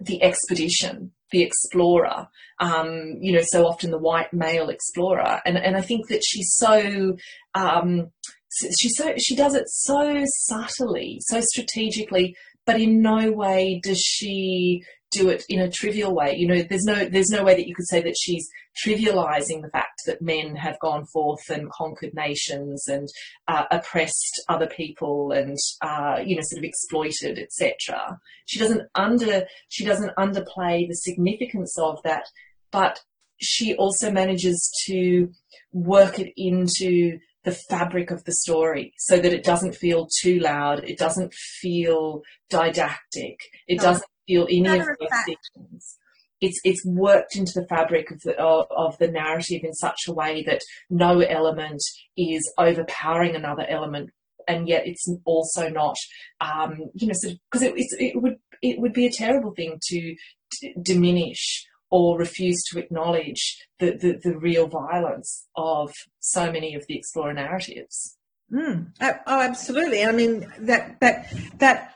the 0.00 0.22
expedition, 0.22 1.12
the 1.30 1.42
explorer, 1.42 2.28
um, 2.60 3.16
you 3.20 3.32
know, 3.32 3.42
so 3.42 3.66
often 3.66 3.90
the 3.90 3.98
white 3.98 4.32
male 4.32 4.68
explorer. 4.68 5.40
And, 5.44 5.56
and 5.56 5.76
I 5.76 5.80
think 5.80 6.08
that 6.08 6.22
she's 6.24 6.54
so, 6.54 7.16
um, 7.54 8.10
so, 8.50 9.14
she 9.18 9.36
does 9.36 9.54
it 9.54 9.68
so 9.68 10.24
subtly, 10.24 11.18
so 11.20 11.40
strategically, 11.40 12.34
but 12.66 12.80
in 12.80 13.00
no 13.02 13.30
way 13.30 13.80
does 13.82 14.00
she 14.00 14.82
do 15.10 15.28
it 15.28 15.44
in 15.48 15.60
a 15.60 15.70
trivial 15.70 16.14
way. 16.14 16.34
You 16.36 16.46
know, 16.46 16.62
there's 16.62 16.84
no 16.84 17.08
there's 17.08 17.30
no 17.30 17.44
way 17.44 17.54
that 17.54 17.66
you 17.66 17.74
could 17.74 17.88
say 17.88 18.02
that 18.02 18.16
she's 18.18 18.48
trivializing 18.84 19.62
the 19.62 19.70
fact 19.72 20.02
that 20.06 20.22
men 20.22 20.54
have 20.56 20.78
gone 20.80 21.06
forth 21.06 21.48
and 21.48 21.70
conquered 21.70 22.14
nations 22.14 22.86
and 22.88 23.08
uh, 23.48 23.64
oppressed 23.70 24.42
other 24.48 24.66
people 24.66 25.32
and 25.32 25.56
uh, 25.82 26.20
you 26.24 26.36
know 26.36 26.42
sort 26.42 26.58
of 26.58 26.64
exploited, 26.64 27.38
etc. 27.38 28.18
She 28.46 28.58
doesn't 28.58 28.82
under 28.94 29.46
she 29.68 29.84
doesn't 29.84 30.14
underplay 30.16 30.86
the 30.86 30.94
significance 30.94 31.76
of 31.78 31.98
that, 32.04 32.24
but 32.70 33.00
she 33.40 33.74
also 33.76 34.10
manages 34.10 34.70
to 34.86 35.30
work 35.72 36.18
it 36.18 36.32
into 36.36 37.18
the 37.44 37.52
fabric 37.52 38.10
of 38.10 38.24
the 38.24 38.32
story 38.32 38.92
so 38.98 39.16
that 39.16 39.32
it 39.32 39.44
doesn't 39.44 39.74
feel 39.74 40.08
too 40.20 40.38
loud, 40.40 40.84
it 40.84 40.98
doesn't 40.98 41.32
feel 41.32 42.22
didactic, 42.50 43.38
it 43.66 43.76
no. 43.76 43.84
doesn't 43.84 44.04
feel 44.28 44.46
any 44.48 44.78
of 44.78 44.86
those 44.86 45.36
things. 45.54 45.98
It's 46.40 46.60
it's 46.62 46.86
worked 46.86 47.34
into 47.34 47.52
the 47.56 47.66
fabric 47.68 48.12
of 48.12 48.20
the 48.20 48.38
of, 48.38 48.66
of 48.70 48.96
the 48.98 49.08
narrative 49.08 49.62
in 49.64 49.74
such 49.74 49.98
a 50.06 50.12
way 50.12 50.44
that 50.44 50.60
no 50.88 51.18
element 51.20 51.80
is 52.16 52.48
overpowering 52.58 53.34
another 53.34 53.66
element, 53.68 54.10
and 54.46 54.68
yet 54.68 54.86
it's 54.86 55.04
also 55.24 55.68
not, 55.68 55.96
um, 56.40 56.78
you 56.94 57.08
know, 57.08 57.14
because 57.22 57.62
sort 57.62 57.72
of, 57.72 57.78
it, 57.78 57.86
it 57.98 58.22
would 58.22 58.36
it 58.62 58.78
would 58.78 58.92
be 58.92 59.06
a 59.06 59.12
terrible 59.12 59.52
thing 59.56 59.80
to 59.88 60.14
d- 60.60 60.74
diminish 60.80 61.66
or 61.90 62.18
refuse 62.18 62.62
to 62.70 62.78
acknowledge 62.78 63.66
the, 63.78 63.92
the, 63.92 64.20
the, 64.22 64.38
real 64.38 64.66
violence 64.66 65.48
of 65.56 65.90
so 66.20 66.52
many 66.52 66.74
of 66.74 66.84
the 66.86 66.98
explorer 66.98 67.32
narratives. 67.32 68.18
Mm. 68.52 68.92
Oh, 69.00 69.40
absolutely. 69.40 70.04
I 70.04 70.12
mean, 70.12 70.52
that, 70.58 71.00
that, 71.00 71.32
that, 71.58 71.94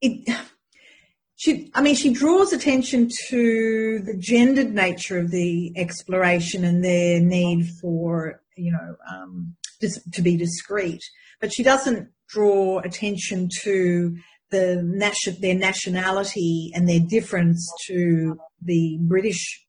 it, 0.00 0.28
she, 1.36 1.70
I 1.74 1.82
mean, 1.82 1.94
she 1.94 2.12
draws 2.12 2.52
attention 2.52 3.10
to 3.28 4.00
the 4.00 4.16
gendered 4.16 4.74
nature 4.74 5.18
of 5.18 5.30
the 5.30 5.72
exploration 5.76 6.64
and 6.64 6.82
their 6.82 7.20
need 7.20 7.66
for, 7.80 8.40
you 8.56 8.72
know, 8.72 8.96
um, 9.14 9.54
to 10.12 10.22
be 10.22 10.36
discreet. 10.36 11.02
But 11.40 11.52
she 11.52 11.62
doesn't 11.62 12.08
draw 12.28 12.78
attention 12.78 13.50
to 13.62 14.16
the 14.50 15.36
their 15.40 15.54
nationality 15.54 16.72
and 16.74 16.88
their 16.88 17.00
difference 17.00 17.70
to 17.86 18.38
the 18.62 18.98
British 19.02 19.62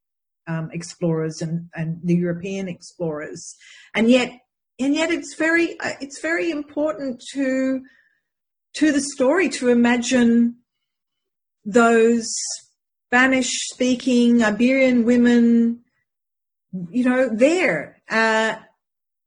um, 0.46 0.70
explorers 0.72 1.42
and, 1.42 1.68
and 1.74 1.98
the 2.02 2.14
European 2.14 2.68
explorers. 2.68 3.54
And 3.94 4.08
yet, 4.08 4.32
and 4.80 4.94
yet, 4.94 5.10
it's 5.10 5.34
very, 5.34 5.78
uh, 5.80 5.92
it's 6.00 6.22
very 6.22 6.50
important 6.50 7.22
to 7.34 7.82
to 8.74 8.92
the 8.92 9.00
story 9.00 9.48
to 9.48 9.68
imagine 9.68 10.56
those 11.68 12.34
Spanish 13.06 13.50
speaking 13.68 14.42
Iberian 14.42 15.04
women, 15.04 15.80
you 16.90 17.04
know, 17.04 17.28
there. 17.28 18.00
Uh, 18.08 18.56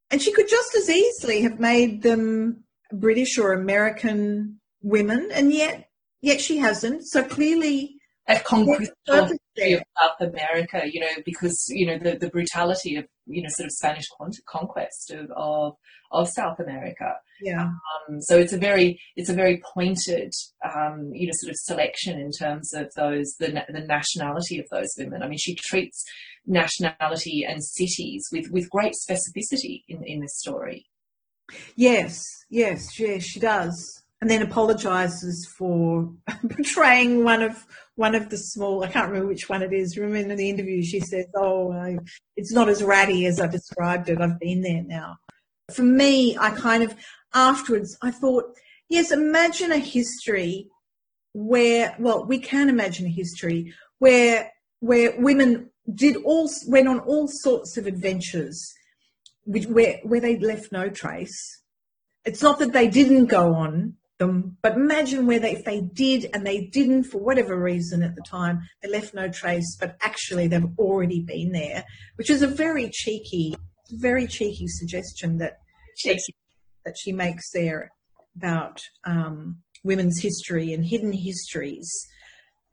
and 0.09 0.21
she 0.21 0.31
could 0.31 0.49
just 0.49 0.75
as 0.75 0.89
easily 0.89 1.43
have 1.43 1.59
made 1.59 2.01
them 2.01 2.63
British 2.91 3.37
or 3.37 3.53
American 3.53 4.59
women, 4.81 5.29
and 5.31 5.53
yet, 5.53 5.89
yet 6.21 6.41
she 6.41 6.57
hasn't. 6.57 7.07
So 7.07 7.23
clearly, 7.23 8.00
a 8.27 8.39
conquest 8.39 8.91
of 9.07 9.31
South 9.57 10.21
America, 10.21 10.83
you 10.91 10.99
know, 10.99 11.21
because 11.25 11.65
you 11.69 11.85
know 11.87 11.97
the, 11.97 12.17
the 12.17 12.29
brutality 12.29 12.95
of 12.95 13.05
you 13.25 13.41
know 13.41 13.49
sort 13.51 13.65
of 13.65 13.71
Spanish 13.71 14.05
conquest 14.49 15.11
of 15.11 15.29
of, 15.35 15.73
of 16.11 16.29
South 16.29 16.59
America. 16.59 17.15
Yeah. 17.41 17.63
Um, 17.63 18.21
so 18.21 18.37
it's 18.37 18.53
a 18.53 18.57
very 18.57 18.99
it's 19.15 19.29
a 19.29 19.33
very 19.33 19.61
pointed 19.73 20.31
um, 20.63 21.11
you 21.13 21.27
know 21.27 21.33
sort 21.33 21.51
of 21.51 21.57
selection 21.57 22.19
in 22.19 22.31
terms 22.31 22.73
of 22.73 22.91
those 22.95 23.35
the 23.39 23.63
the 23.69 23.85
nationality 23.85 24.59
of 24.59 24.65
those 24.71 24.93
women. 24.97 25.23
I 25.23 25.27
mean, 25.27 25.39
she 25.39 25.55
treats 25.55 26.03
nationality 26.45 27.45
and 27.47 27.63
cities 27.63 28.27
with 28.31 28.49
with 28.51 28.69
great 28.69 28.93
specificity 28.93 29.83
in 29.87 30.03
in 30.05 30.21
this 30.21 30.37
story. 30.37 30.85
Yes, 31.75 32.23
yes, 32.49 32.97
yes, 32.97 33.23
she 33.23 33.39
does, 33.39 34.00
and 34.21 34.29
then 34.29 34.43
apologises 34.43 35.51
for 35.57 36.13
portraying 36.49 37.23
one 37.23 37.41
of 37.41 37.65
one 37.95 38.15
of 38.15 38.29
the 38.29 38.37
small. 38.37 38.83
I 38.83 38.87
can't 38.87 39.07
remember 39.07 39.27
which 39.27 39.49
one 39.49 39.63
it 39.63 39.73
is. 39.73 39.97
Remember 39.97 40.31
in 40.31 40.37
the 40.37 40.49
interview, 40.49 40.83
she 40.83 40.99
says, 40.99 41.25
"Oh, 41.35 41.71
I, 41.73 41.97
it's 42.37 42.53
not 42.53 42.69
as 42.69 42.83
ratty 42.83 43.25
as 43.25 43.41
I 43.41 43.47
described 43.47 44.09
it. 44.09 44.21
I've 44.21 44.39
been 44.39 44.61
there 44.61 44.83
now." 44.83 45.17
For 45.73 45.83
me, 45.83 46.37
I 46.37 46.51
kind 46.51 46.83
of 46.83 46.95
afterwards, 47.33 47.97
I 48.01 48.11
thought, 48.11 48.45
yes, 48.89 49.11
imagine 49.11 49.71
a 49.71 49.77
history 49.77 50.67
where, 51.33 51.95
well, 51.97 52.25
we 52.25 52.39
can 52.39 52.69
imagine 52.69 53.05
a 53.05 53.09
history 53.09 53.73
where 53.99 54.51
where 54.81 55.13
women 55.17 55.69
did 55.93 56.15
all 56.17 56.49
went 56.67 56.87
on 56.87 56.99
all 56.99 57.27
sorts 57.27 57.77
of 57.77 57.87
adventures, 57.87 58.71
which, 59.45 59.65
where 59.65 59.99
where 60.03 60.21
they 60.21 60.37
left 60.37 60.71
no 60.71 60.89
trace. 60.89 61.59
It's 62.23 62.43
not 62.43 62.59
that 62.59 62.73
they 62.73 62.87
didn't 62.87 63.25
go 63.25 63.55
on 63.55 63.95
them, 64.21 64.57
but 64.61 64.75
imagine 64.75 65.25
where 65.25 65.39
they 65.39 65.53
if 65.53 65.65
they 65.65 65.81
did 65.81 66.29
and 66.33 66.45
they 66.45 66.65
didn't 66.65 67.05
for 67.05 67.17
whatever 67.17 67.59
reason 67.59 68.03
at 68.03 68.15
the 68.15 68.21
time, 68.21 68.61
they 68.81 68.89
left 68.89 69.13
no 69.13 69.27
trace, 69.29 69.75
but 69.79 69.97
actually 70.01 70.47
they've 70.47 70.77
already 70.77 71.21
been 71.21 71.51
there, 71.51 71.83
which 72.15 72.29
is 72.29 72.41
a 72.41 72.47
very 72.47 72.89
cheeky, 72.91 73.55
very 73.91 74.27
cheeky 74.27 74.67
suggestion 74.67 75.37
that 75.39 75.57
cheeky 75.97 76.35
that 76.85 76.95
she 76.97 77.11
makes 77.11 77.51
there 77.51 77.91
about 78.37 78.79
um, 79.05 79.57
women's 79.83 80.21
history 80.21 80.73
and 80.73 80.85
hidden 80.85 81.11
histories. 81.11 81.89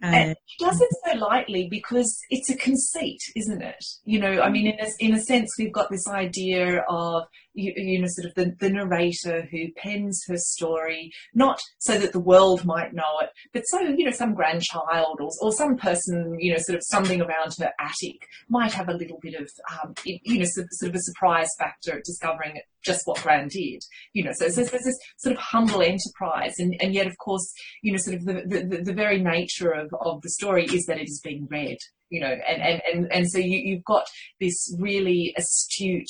And 0.00 0.36
she 0.46 0.64
does 0.64 0.80
it 0.80 0.88
so 1.04 1.18
lightly 1.18 1.66
because 1.68 2.20
it's 2.30 2.50
a 2.50 2.56
conceit, 2.56 3.18
isn't 3.34 3.62
it? 3.62 3.84
You 4.04 4.20
know, 4.20 4.40
I 4.42 4.48
mean, 4.48 4.68
in 4.68 4.78
a, 4.78 4.88
in 5.00 5.14
a 5.14 5.20
sense, 5.20 5.50
we've 5.58 5.72
got 5.72 5.90
this 5.90 6.06
idea 6.06 6.84
of 6.88 7.24
you, 7.58 7.72
you 7.76 8.00
know, 8.00 8.06
sort 8.08 8.26
of 8.26 8.34
the, 8.34 8.54
the 8.60 8.70
narrator 8.70 9.46
who 9.50 9.72
pens 9.76 10.22
her 10.28 10.36
story, 10.36 11.10
not 11.34 11.60
so 11.78 11.98
that 11.98 12.12
the 12.12 12.20
world 12.20 12.64
might 12.64 12.94
know 12.94 13.18
it, 13.20 13.30
but 13.52 13.62
so, 13.66 13.80
you 13.80 14.04
know, 14.04 14.12
some 14.12 14.34
grandchild 14.34 15.18
or, 15.20 15.30
or 15.42 15.52
some 15.52 15.76
person, 15.76 16.36
you 16.38 16.52
know, 16.52 16.58
sort 16.60 16.76
of 16.76 16.82
something 16.84 17.20
around 17.20 17.52
her 17.58 17.72
attic 17.80 18.26
might 18.48 18.72
have 18.72 18.88
a 18.88 18.96
little 18.96 19.18
bit 19.20 19.34
of, 19.34 19.50
um, 19.72 19.92
you 20.04 20.38
know, 20.38 20.44
sort, 20.44 20.68
of 20.82 20.94
a 20.94 21.00
surprise 21.00 21.50
factor 21.58 21.98
at 21.98 22.04
discovering 22.04 22.60
just 22.84 23.06
what 23.06 23.20
Gran 23.22 23.48
did, 23.48 23.82
you 24.12 24.22
know, 24.22 24.32
so, 24.34 24.48
so 24.48 24.62
there's 24.62 24.84
this 24.84 24.98
sort 25.18 25.34
of 25.34 25.42
humble 25.42 25.82
enterprise 25.82 26.54
and, 26.58 26.76
and 26.80 26.94
yet, 26.94 27.08
of 27.08 27.18
course, 27.18 27.52
you 27.82 27.90
know, 27.90 27.98
sort 27.98 28.16
of 28.16 28.24
the, 28.24 28.44
the, 28.46 28.82
the 28.84 28.94
very 28.94 29.20
nature 29.20 29.72
of, 29.72 29.90
of 30.00 30.22
the 30.22 30.30
story 30.30 30.64
is 30.66 30.86
that 30.86 30.98
it 30.98 31.08
is 31.08 31.20
being 31.22 31.46
read 31.50 31.78
you 32.10 32.22
know, 32.22 32.34
and, 32.48 32.62
and, 32.62 32.82
and, 32.90 33.12
and 33.12 33.30
so 33.30 33.36
you, 33.36 33.58
you've 33.58 33.84
got 33.84 34.06
this 34.40 34.74
really 34.78 35.34
astute 35.36 36.08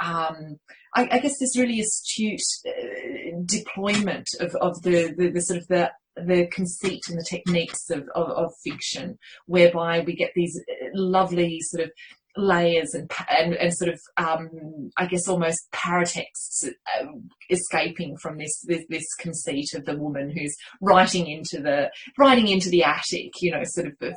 um, 0.00 0.58
I, 0.94 1.08
I, 1.12 1.18
guess 1.18 1.38
this 1.38 1.58
really 1.58 1.80
astute 1.80 2.40
uh, 2.66 3.38
deployment 3.44 4.26
of, 4.40 4.54
of 4.60 4.82
the, 4.82 5.14
the, 5.16 5.30
the, 5.30 5.40
sort 5.40 5.60
of 5.60 5.66
the 5.68 5.90
the 6.16 6.48
conceit 6.50 7.02
and 7.08 7.18
the 7.18 7.26
techniques 7.28 7.88
of, 7.90 8.08
of, 8.14 8.28
of, 8.30 8.52
fiction, 8.64 9.16
whereby 9.46 10.00
we 10.00 10.14
get 10.14 10.32
these 10.34 10.60
uh, 10.68 10.86
lovely 10.92 11.60
sort 11.60 11.84
of 11.84 11.90
layers 12.36 12.94
and 12.94 13.10
and, 13.28 13.54
and 13.54 13.74
sort 13.74 13.92
of 13.92 14.00
um, 14.16 14.90
I 14.96 15.06
guess 15.06 15.28
almost 15.28 15.70
paratexts 15.72 16.64
uh, 16.64 17.06
escaping 17.48 18.16
from 18.18 18.38
this, 18.38 18.60
this, 18.66 18.84
this 18.88 19.06
conceit 19.18 19.74
of 19.74 19.84
the 19.84 19.96
woman 19.96 20.30
who's 20.30 20.54
writing 20.80 21.28
into 21.28 21.60
the 21.60 21.90
writing 22.18 22.48
into 22.48 22.70
the 22.70 22.84
attic, 22.84 23.32
you 23.40 23.52
know, 23.52 23.62
sort 23.64 23.88
of 23.88 23.94
for. 23.98 24.14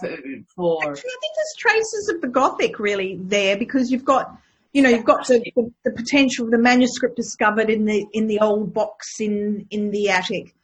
for 0.56 0.82
Actually, 0.82 1.10
I 1.10 1.20
think 1.22 1.36
there's 1.36 1.56
traces 1.58 2.12
of 2.14 2.22
the 2.22 2.28
Gothic 2.28 2.80
really 2.80 3.20
there 3.22 3.58
because 3.58 3.92
you've 3.92 4.06
got 4.06 4.36
you 4.74 4.82
know, 4.82 4.90
you've 4.90 5.06
got 5.06 5.28
the, 5.28 5.40
the, 5.56 5.72
the, 5.86 5.92
potential, 5.92 6.50
the 6.50 6.58
manuscript 6.58 7.16
discovered 7.16 7.70
in 7.70 7.86
the 7.86 8.06
in 8.12 8.26
the 8.28 8.40
old 8.40 8.74
box 8.74 9.20
in 9.20 9.68
in 9.70 9.92
the 9.92 10.10
attic. 10.10 10.56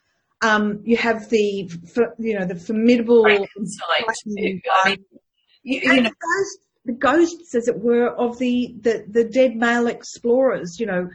Um, 0.42 0.82
you 0.84 0.98
have 0.98 1.30
the, 1.30 1.70
you 2.18 2.40
know, 2.40 2.46
the 2.46 2.56
formidable. 2.56 3.26
I 3.28 3.46
mean, 4.26 4.62
you, 5.64 5.82
you 5.82 6.02
know. 6.02 6.10
ghosts, 6.10 6.68
the 6.86 6.94
ghosts, 6.94 7.56
as 7.56 7.68
it 7.68 7.80
were, 7.80 8.08
of 8.08 8.40
the, 8.40 8.74
the 8.82 9.06
the 9.08 9.26
dead 9.26 9.56
male 9.56 9.88
explorers. 9.88 10.80
You 10.80 10.88
know, 10.88 11.10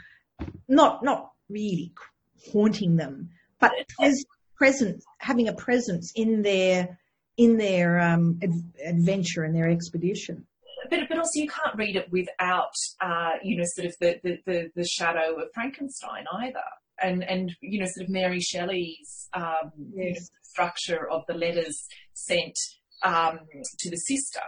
not 0.68 1.02
not 1.02 1.32
really 1.48 1.92
haunting 2.52 2.96
them, 2.96 3.30
but 3.58 3.72
as 4.00 4.24
presence, 4.56 5.04
having 5.18 5.48
a 5.48 5.54
presence 5.54 6.12
in 6.14 6.42
their 6.42 6.96
in 7.36 7.56
their 7.56 7.98
um, 7.98 8.38
adventure 8.84 9.42
and 9.42 9.56
their 9.56 9.68
expedition 9.68 10.46
but, 10.90 11.00
but 11.08 11.18
also 11.18 11.40
you 11.40 11.48
can't 11.48 11.76
read 11.76 11.96
it 11.96 12.10
without, 12.10 12.74
uh, 13.00 13.32
you 13.42 13.56
know, 13.56 13.64
sort 13.66 13.86
of 13.86 13.94
the, 14.00 14.20
the, 14.22 14.38
the, 14.46 14.70
the, 14.74 14.84
shadow 14.84 15.36
of 15.36 15.48
Frankenstein 15.54 16.24
either. 16.40 16.64
And, 17.02 17.24
and, 17.24 17.52
you 17.60 17.80
know, 17.80 17.86
sort 17.86 18.04
of 18.04 18.12
Mary 18.12 18.40
Shelley's 18.40 19.28
um, 19.34 19.72
yes. 19.94 19.94
you 19.94 20.12
know, 20.12 20.20
structure 20.42 21.10
of 21.10 21.22
the 21.26 21.34
letters 21.34 21.86
sent 22.12 22.56
um, 23.02 23.40
to 23.80 23.90
the 23.90 23.96
sister 23.96 24.40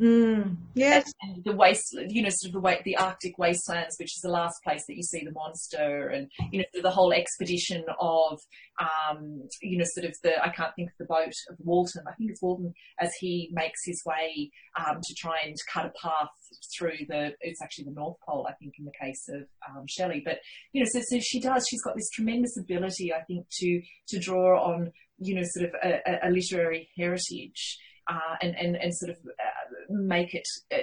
Mm, 0.00 0.56
yes. 0.74 1.12
And 1.20 1.44
the 1.44 1.54
waste, 1.54 1.94
you 2.08 2.22
know, 2.22 2.30
sort 2.30 2.48
of 2.48 2.52
the 2.54 2.60
way, 2.60 2.80
the 2.84 2.96
Arctic 2.96 3.36
wastelands, 3.38 3.96
which 3.98 4.16
is 4.16 4.22
the 4.22 4.30
last 4.30 4.54
place 4.64 4.84
that 4.88 4.96
you 4.96 5.02
see 5.02 5.24
the 5.24 5.32
monster, 5.32 6.08
and 6.08 6.28
you 6.50 6.60
know, 6.60 6.82
the 6.82 6.90
whole 6.90 7.12
expedition 7.12 7.84
of, 8.00 8.40
um, 8.80 9.42
you 9.60 9.76
know, 9.76 9.84
sort 9.86 10.06
of 10.06 10.14
the 10.22 10.42
I 10.42 10.48
can't 10.48 10.74
think 10.74 10.88
of 10.88 10.96
the 10.98 11.04
boat 11.04 11.32
of 11.50 11.56
Walton. 11.58 12.04
I 12.08 12.14
think 12.14 12.30
it's 12.30 12.42
Walton 12.42 12.72
as 13.00 13.12
he 13.20 13.50
makes 13.52 13.80
his 13.84 14.02
way 14.06 14.50
um, 14.78 14.98
to 15.02 15.14
try 15.14 15.36
and 15.44 15.54
cut 15.72 15.86
a 15.86 15.92
path 16.02 16.30
through 16.76 16.96
the. 17.08 17.34
It's 17.40 17.62
actually 17.62 17.84
the 17.84 17.92
North 17.92 18.16
Pole, 18.26 18.46
I 18.48 18.54
think, 18.54 18.74
in 18.78 18.86
the 18.86 18.92
case 18.98 19.28
of 19.28 19.42
um, 19.68 19.84
Shelley. 19.88 20.22
But 20.24 20.38
you 20.72 20.82
know, 20.82 20.88
so, 20.90 21.00
so 21.06 21.18
she 21.20 21.38
does. 21.38 21.66
She's 21.68 21.82
got 21.82 21.96
this 21.96 22.10
tremendous 22.10 22.56
ability, 22.58 23.12
I 23.12 23.22
think, 23.22 23.46
to 23.58 23.82
to 24.08 24.18
draw 24.18 24.72
on, 24.72 24.90
you 25.18 25.34
know, 25.34 25.44
sort 25.44 25.68
of 25.68 25.74
a, 25.84 26.28
a 26.28 26.30
literary 26.30 26.88
heritage. 26.96 27.78
Uh, 28.08 28.36
and, 28.42 28.56
and, 28.58 28.76
and 28.76 28.94
sort 28.96 29.10
of 29.10 29.16
uh, 29.18 29.74
make 29.88 30.34
it 30.34 30.46
uh, 30.74 30.76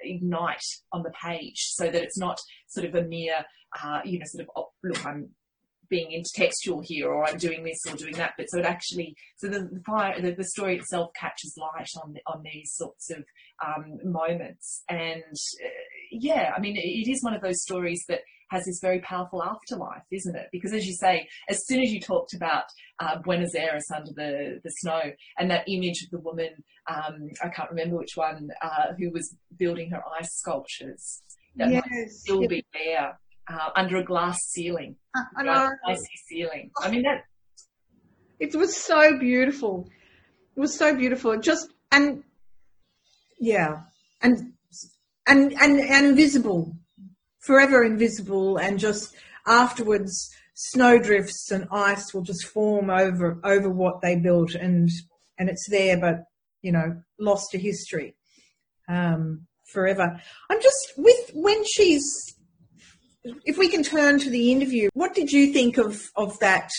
ignite 0.00 0.64
on 0.92 1.02
the 1.04 1.10
page 1.10 1.56
so 1.56 1.84
that 1.84 2.02
it's 2.02 2.18
not 2.18 2.38
sort 2.66 2.84
of 2.84 2.94
a 2.96 3.02
mere, 3.02 3.44
you 4.04 4.18
know, 4.18 4.24
sort 4.26 4.42
of, 4.42 4.50
oh, 4.56 4.68
look, 4.82 5.06
I'm 5.06 5.30
being 5.88 6.10
intertextual 6.10 6.84
here 6.84 7.08
or 7.08 7.24
I'm 7.24 7.38
doing 7.38 7.64
this 7.64 7.78
or 7.88 7.96
doing 7.96 8.14
that. 8.14 8.32
But 8.36 8.50
so 8.50 8.58
it 8.58 8.64
actually, 8.64 9.14
so 9.36 9.48
the, 9.48 9.60
the 9.60 9.80
fire, 9.86 10.20
the, 10.20 10.32
the 10.32 10.44
story 10.44 10.76
itself 10.76 11.10
catches 11.18 11.54
light 11.56 11.88
on, 12.02 12.16
on 12.26 12.42
these 12.42 12.72
sorts 12.74 13.10
of 13.10 13.24
um, 13.64 13.98
moments. 14.04 14.82
And 14.88 15.22
uh, 15.22 15.68
yeah, 16.10 16.52
I 16.56 16.60
mean, 16.60 16.76
it, 16.76 16.80
it 16.80 17.10
is 17.10 17.22
one 17.22 17.34
of 17.34 17.42
those 17.42 17.62
stories 17.62 18.04
that 18.08 18.20
has 18.50 18.64
this 18.64 18.80
very 18.80 19.00
powerful 19.00 19.42
afterlife, 19.42 20.02
isn't 20.10 20.36
it? 20.36 20.46
Because 20.52 20.72
as 20.72 20.86
you 20.86 20.94
say, 20.94 21.28
as 21.48 21.66
soon 21.66 21.80
as 21.80 21.90
you 21.90 22.00
talked 22.00 22.34
about 22.34 22.64
uh, 22.98 23.18
Buenos 23.22 23.54
Aires 23.54 23.86
under 23.94 24.12
the, 24.12 24.60
the 24.64 24.70
snow 24.70 25.00
and 25.38 25.50
that 25.50 25.68
image 25.68 26.02
of 26.02 26.10
the 26.10 26.20
woman, 26.20 26.50
um, 26.88 27.28
I 27.42 27.48
can't 27.48 27.70
remember 27.70 27.96
which 27.96 28.16
one, 28.16 28.48
uh, 28.62 28.94
who 28.98 29.10
was 29.10 29.34
building 29.58 29.90
her 29.90 30.02
ice 30.18 30.32
sculptures, 30.32 31.22
that 31.56 31.70
yes, 31.70 31.84
might 31.90 32.10
still 32.10 32.46
be 32.46 32.64
there 32.72 33.18
uh, 33.50 33.70
under 33.74 33.96
a 33.96 34.04
glass 34.04 34.38
ceiling, 34.48 34.96
uh, 35.16 35.22
I 35.36 35.70
icy 35.86 36.04
ceiling. 36.26 36.70
I 36.82 36.90
mean 36.90 37.02
that. 37.02 37.24
It 38.38 38.54
was 38.54 38.76
so 38.76 39.18
beautiful. 39.18 39.88
It 40.56 40.60
was 40.60 40.76
so 40.76 40.94
beautiful. 40.94 41.38
Just 41.38 41.72
and 41.90 42.22
yeah, 43.40 43.80
and 44.20 44.52
and 45.26 45.52
and 45.60 45.80
and 45.80 46.06
invisible, 46.06 46.76
forever 47.48 47.82
invisible, 47.82 48.58
and 48.58 48.78
just 48.78 49.16
afterwards 49.46 50.30
snowdrifts 50.52 51.50
and 51.50 51.66
ice 51.72 52.12
will 52.12 52.20
just 52.20 52.44
form 52.44 52.90
over 52.90 53.40
over 53.42 53.70
what 53.70 54.02
they 54.02 54.16
built, 54.16 54.54
and 54.54 54.90
and 55.38 55.48
it's 55.48 55.66
there, 55.70 55.98
but 55.98 56.24
you 56.60 56.70
know, 56.70 57.02
lost 57.18 57.50
to 57.52 57.58
history 57.58 58.14
um, 58.88 59.46
forever. 59.72 60.20
I'm 60.50 60.60
just 60.60 60.92
with 60.98 61.30
when 61.32 61.64
she's. 61.64 62.04
If 63.44 63.58
we 63.58 63.68
can 63.68 63.82
turn 63.82 64.18
to 64.20 64.30
the 64.30 64.52
interview, 64.52 64.90
what 64.92 65.14
did 65.14 65.32
you 65.32 65.52
think 65.52 65.78
of 65.78 66.02
of 66.16 66.38
that 66.40 66.70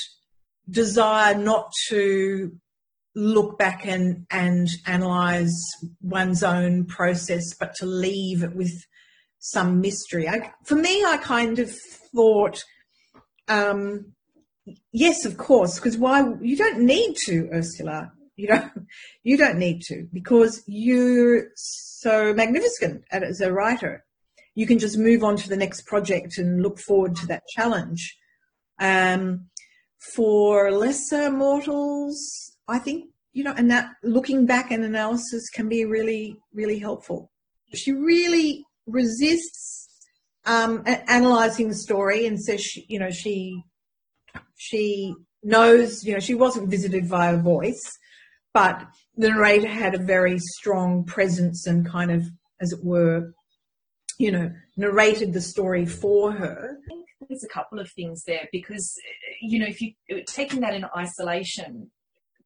desire 0.69 1.35
not 1.35 1.71
to 1.89 2.51
look 3.15 3.57
back 3.57 3.87
and 3.87 4.27
and 4.29 4.67
analyze 4.85 5.55
one's 5.99 6.43
own 6.43 6.85
process, 6.85 7.55
but 7.59 7.73
to 7.79 7.87
leave 7.87 8.43
it 8.43 8.55
with 8.55 8.85
some 9.39 9.81
mystery? 9.81 10.27
I, 10.27 10.51
for 10.63 10.75
me, 10.75 11.03
I 11.03 11.17
kind 11.17 11.59
of 11.59 11.71
thought. 12.13 12.63
Um, 13.47 14.13
yes, 14.91 15.25
of 15.25 15.37
course, 15.37 15.75
because 15.79 15.97
why 15.97 16.33
you 16.41 16.55
don't 16.55 16.81
need 16.81 17.15
to, 17.25 17.49
Ursula. 17.53 18.11
You 18.35 18.47
don't 18.47 18.71
you 19.23 19.37
don't 19.37 19.57
need 19.57 19.81
to 19.83 20.07
because 20.13 20.63
you're 20.67 21.47
so 21.55 22.33
magnificent 22.33 23.03
as 23.11 23.41
a 23.41 23.51
writer. 23.51 24.05
You 24.55 24.67
can 24.67 24.79
just 24.79 24.97
move 24.97 25.23
on 25.23 25.37
to 25.37 25.49
the 25.49 25.57
next 25.57 25.85
project 25.85 26.37
and 26.37 26.61
look 26.61 26.79
forward 26.79 27.15
to 27.17 27.27
that 27.27 27.43
challenge. 27.47 28.17
Um, 28.79 29.49
for 30.15 30.71
lesser 30.71 31.29
mortals, 31.29 32.53
I 32.67 32.79
think 32.79 33.09
you 33.33 33.43
know, 33.43 33.53
and 33.55 33.69
that 33.71 33.91
looking 34.03 34.45
back 34.45 34.71
and 34.71 34.83
analysis 34.83 35.49
can 35.49 35.69
be 35.69 35.85
really, 35.85 36.37
really 36.53 36.79
helpful. 36.79 37.31
She 37.73 37.91
really 37.91 38.65
resists 38.91 39.87
um, 40.45 40.83
analyzing 40.85 41.69
the 41.69 41.75
story 41.75 42.25
and 42.25 42.41
says, 42.41 42.61
she, 42.61 42.85
you 42.89 42.99
know, 42.99 43.11
she 43.11 43.61
she 44.57 45.15
knows, 45.43 46.03
you 46.03 46.13
know, 46.13 46.19
she 46.19 46.35
wasn't 46.35 46.69
visited 46.69 47.05
via 47.05 47.37
voice, 47.37 47.97
but 48.53 48.85
the 49.15 49.29
narrator 49.29 49.67
had 49.67 49.95
a 49.95 50.03
very 50.03 50.37
strong 50.39 51.03
presence 51.05 51.65
and 51.65 51.89
kind 51.89 52.11
of, 52.11 52.25
as 52.61 52.71
it 52.71 52.83
were, 52.83 53.33
you 54.17 54.31
know, 54.31 54.51
narrated 54.75 55.33
the 55.33 55.41
story 55.41 55.85
for 55.85 56.31
her. 56.31 56.77
There's 57.27 57.43
a 57.43 57.53
couple 57.53 57.79
of 57.79 57.89
things 57.91 58.23
there 58.25 58.47
because, 58.51 58.93
you 59.41 59.59
know, 59.59 59.67
if 59.67 59.81
you 59.81 59.93
taking 60.25 60.61
that 60.61 60.73
in 60.73 60.85
isolation, 60.97 61.91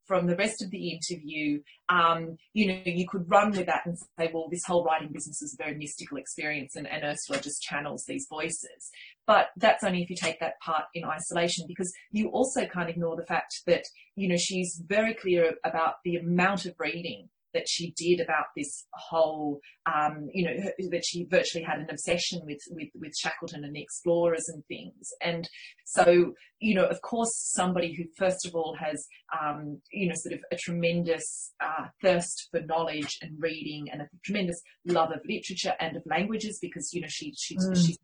from 0.05 0.27
the 0.27 0.35
rest 0.35 0.61
of 0.61 0.69
the 0.71 0.91
interview, 0.91 1.61
um, 1.89 2.37
you 2.53 2.67
know, 2.67 2.81
you 2.85 3.07
could 3.07 3.29
run 3.29 3.51
with 3.51 3.65
that 3.65 3.85
and 3.85 3.97
say, 4.19 4.29
well, 4.33 4.47
this 4.49 4.63
whole 4.65 4.83
writing 4.83 5.09
business 5.11 5.41
is 5.41 5.55
a 5.57 5.63
very 5.63 5.77
mystical 5.77 6.17
experience 6.17 6.75
and, 6.75 6.87
and 6.87 7.03
Ursula 7.03 7.39
just 7.39 7.61
channels 7.61 8.03
these 8.07 8.27
voices. 8.29 8.89
But 9.25 9.47
that's 9.57 9.83
only 9.83 10.01
if 10.01 10.09
you 10.09 10.15
take 10.15 10.39
that 10.39 10.59
part 10.63 10.85
in 10.93 11.05
isolation 11.05 11.65
because 11.67 11.91
you 12.11 12.29
also 12.29 12.65
can't 12.65 12.89
ignore 12.89 13.15
the 13.15 13.25
fact 13.25 13.61
that, 13.67 13.83
you 14.15 14.27
know, 14.27 14.37
she's 14.37 14.81
very 14.85 15.13
clear 15.13 15.53
about 15.63 15.95
the 16.03 16.17
amount 16.17 16.65
of 16.65 16.75
reading 16.79 17.29
that 17.53 17.67
she 17.67 17.93
did 17.97 18.19
about 18.19 18.45
this 18.55 18.85
whole, 18.93 19.59
um, 19.85 20.27
you 20.33 20.45
know, 20.45 20.53
that 20.89 21.03
she 21.05 21.25
virtually 21.29 21.63
had 21.63 21.79
an 21.79 21.87
obsession 21.89 22.41
with, 22.45 22.59
with, 22.71 22.89
with 22.95 23.13
Shackleton 23.17 23.63
and 23.63 23.75
the 23.75 23.81
explorers 23.81 24.45
and 24.47 24.63
things. 24.65 25.09
And 25.21 25.47
so, 25.85 26.33
you 26.59 26.75
know, 26.75 26.85
of 26.85 27.01
course, 27.01 27.31
somebody 27.53 27.93
who 27.95 28.03
first 28.17 28.45
of 28.45 28.55
all 28.55 28.75
has, 28.79 29.05
um, 29.41 29.79
you 29.91 30.07
know, 30.07 30.15
sort 30.15 30.33
of 30.33 30.39
a 30.51 30.55
tremendous 30.55 31.53
uh, 31.61 31.87
thirst 32.01 32.49
for 32.51 32.61
knowledge 32.61 33.17
and 33.21 33.31
reading 33.39 33.87
and 33.91 34.01
a 34.01 34.07
tremendous 34.25 34.61
love 34.85 35.11
of 35.11 35.19
literature 35.27 35.73
and 35.79 35.97
of 35.97 36.03
languages 36.05 36.59
because, 36.61 36.89
you 36.93 37.01
know, 37.01 37.07
she, 37.09 37.33
she, 37.37 37.55
mm. 37.55 37.75
she 37.75 37.97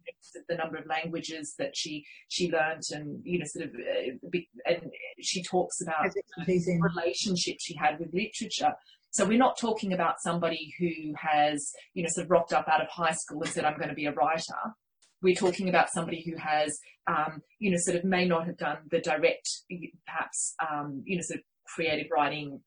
the 0.48 0.56
number 0.56 0.78
of 0.78 0.86
languages 0.88 1.56
that 1.58 1.72
she 1.76 2.04
she 2.28 2.52
learned 2.52 2.84
and 2.92 3.20
you 3.24 3.40
know 3.40 3.46
sort 3.48 3.66
of 3.66 3.76
uh, 3.76 4.40
and 4.66 4.92
she 5.22 5.44
talks 5.44 5.82
about 5.82 6.12
the 6.46 6.80
relationship 6.96 7.58
she 7.60 7.76
had 7.76 8.00
with 8.00 8.14
literature 8.14 8.74
so 9.12 9.26
we're 9.26 9.38
not 9.38 9.58
talking 9.60 9.94
about 9.94 10.22
somebody 10.22 10.74
who 10.80 11.14
has, 11.18 11.72
you 11.94 12.04
know, 12.04 12.10
sort 12.12 12.26
of 12.26 12.32
rocked 12.32 12.54
up 12.54 12.68
out 12.68 12.82
of 12.82 12.88
high 12.90 13.14
school 13.14 13.42
and 13.42 13.52
said, 13.52 13.66
I'm 13.66 13.78
going 13.78 13.90
to 13.90 13.96
be 13.96 14.06
a 14.06 14.14
writer. 14.14 14.44
We're 15.22 15.36
talking 15.36 15.68
about 15.68 15.90
somebody 15.92 16.24
who 16.26 16.38
has, 16.38 16.78
um, 17.08 17.42
you 17.58 17.72
know, 17.72 17.78
sort 17.80 17.98
of 17.98 18.04
may 18.04 18.26
not 18.26 18.46
have 18.46 18.58
done 18.58 18.78
the 18.90 19.00
direct, 19.00 19.50
perhaps, 20.06 20.56
um, 20.62 21.04
you 21.06 21.18
know, 21.18 21.24
sort 21.24 21.40
of 21.40 21.46
creative 21.76 22.08
writing 22.12 22.62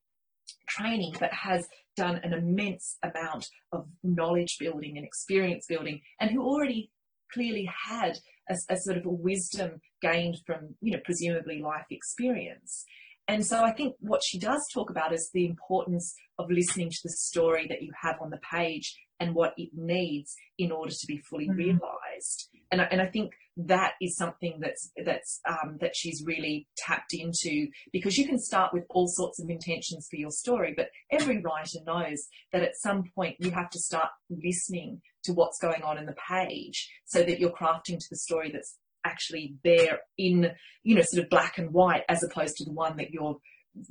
training, 0.69 1.15
but 1.19 1.33
has 1.33 1.67
done 1.97 2.21
an 2.23 2.33
immense 2.33 2.97
amount 3.03 3.47
of 3.73 3.87
knowledge 4.03 4.57
building 4.59 4.97
and 4.97 5.07
experience 5.07 5.67
building, 5.69 6.01
and 6.21 6.31
who 6.31 6.43
already 6.43 6.91
clearly 7.33 7.71
had 7.89 8.19
a, 8.51 8.57
a 8.69 8.77
sort 8.77 8.99
of 8.99 9.07
a 9.07 9.11
wisdom 9.11 9.81
gained 10.01 10.37
from, 10.47 10.75
you 10.81 10.93
know, 10.93 11.01
presumably 11.05 11.63
life 11.63 11.87
experience. 11.91 12.85
And 13.29 13.47
so 13.47 13.63
I 13.63 13.73
think 13.73 13.95
what 14.01 14.21
she 14.25 14.39
does 14.39 14.67
talk 14.73 14.91
about 14.91 15.13
is 15.13 15.31
the 15.33 15.47
importance 15.47 16.15
of 16.39 16.51
listening 16.51 16.91
to 16.91 16.99
the 17.05 17.11
story 17.11 17.67
that 17.69 17.83
you 17.83 17.93
have 18.03 18.17
on 18.21 18.31
the 18.31 18.41
page 18.51 18.95
and 19.21 19.35
what 19.35 19.55
it 19.57 19.71
needs 19.73 20.35
in 20.59 20.73
order 20.73 20.93
to 20.93 21.07
be 21.07 21.19
fully 21.19 21.47
mm-hmm. 21.47 21.57
realized. 21.57 22.49
And 22.73 22.81
I, 22.81 22.85
and 22.91 23.01
I 23.01 23.07
think 23.07 23.33
that 23.57 23.93
is 24.01 24.17
something 24.17 24.59
that's 24.61 24.91
that's 25.05 25.41
um, 25.49 25.77
that 25.81 25.95
she's 25.95 26.25
really 26.25 26.67
tapped 26.77 27.13
into 27.13 27.69
because 27.93 28.17
you 28.17 28.27
can 28.27 28.39
start 28.39 28.73
with 28.73 28.85
all 28.91 29.07
sorts 29.07 29.41
of 29.41 29.51
intentions 29.51 30.09
for 30.11 30.17
your 30.17 30.31
story, 30.31 30.75
but 30.77 30.89
every 31.11 31.41
writer 31.41 31.79
knows 31.87 32.27
that 32.53 32.63
at 32.63 32.77
some 32.77 33.05
point 33.15 33.37
you 33.39 33.51
have 33.51 33.71
to 33.71 33.79
start 33.79 34.09
listening 34.31 35.01
to 35.25 35.33
what's 35.33 35.59
going 35.61 35.83
on 35.83 35.99
in 35.99 36.07
the 36.07 36.17
page 36.29 36.91
so 37.05 37.23
that 37.23 37.39
you're 37.39 37.51
crafting 37.51 37.99
to 37.99 38.07
the 38.11 38.17
story 38.17 38.51
that's 38.51 38.79
actually 39.05 39.55
there 39.65 40.01
in, 40.19 40.51
you 40.83 40.95
know, 40.95 41.03
sort 41.05 41.25
of 41.25 41.31
black 41.31 41.59
and 41.59 41.73
white 41.73 42.05
as 42.09 42.23
opposed 42.23 42.57
to 42.57 42.65
the 42.65 42.73
one 42.73 42.97
that 42.97 43.11
you're 43.11 43.39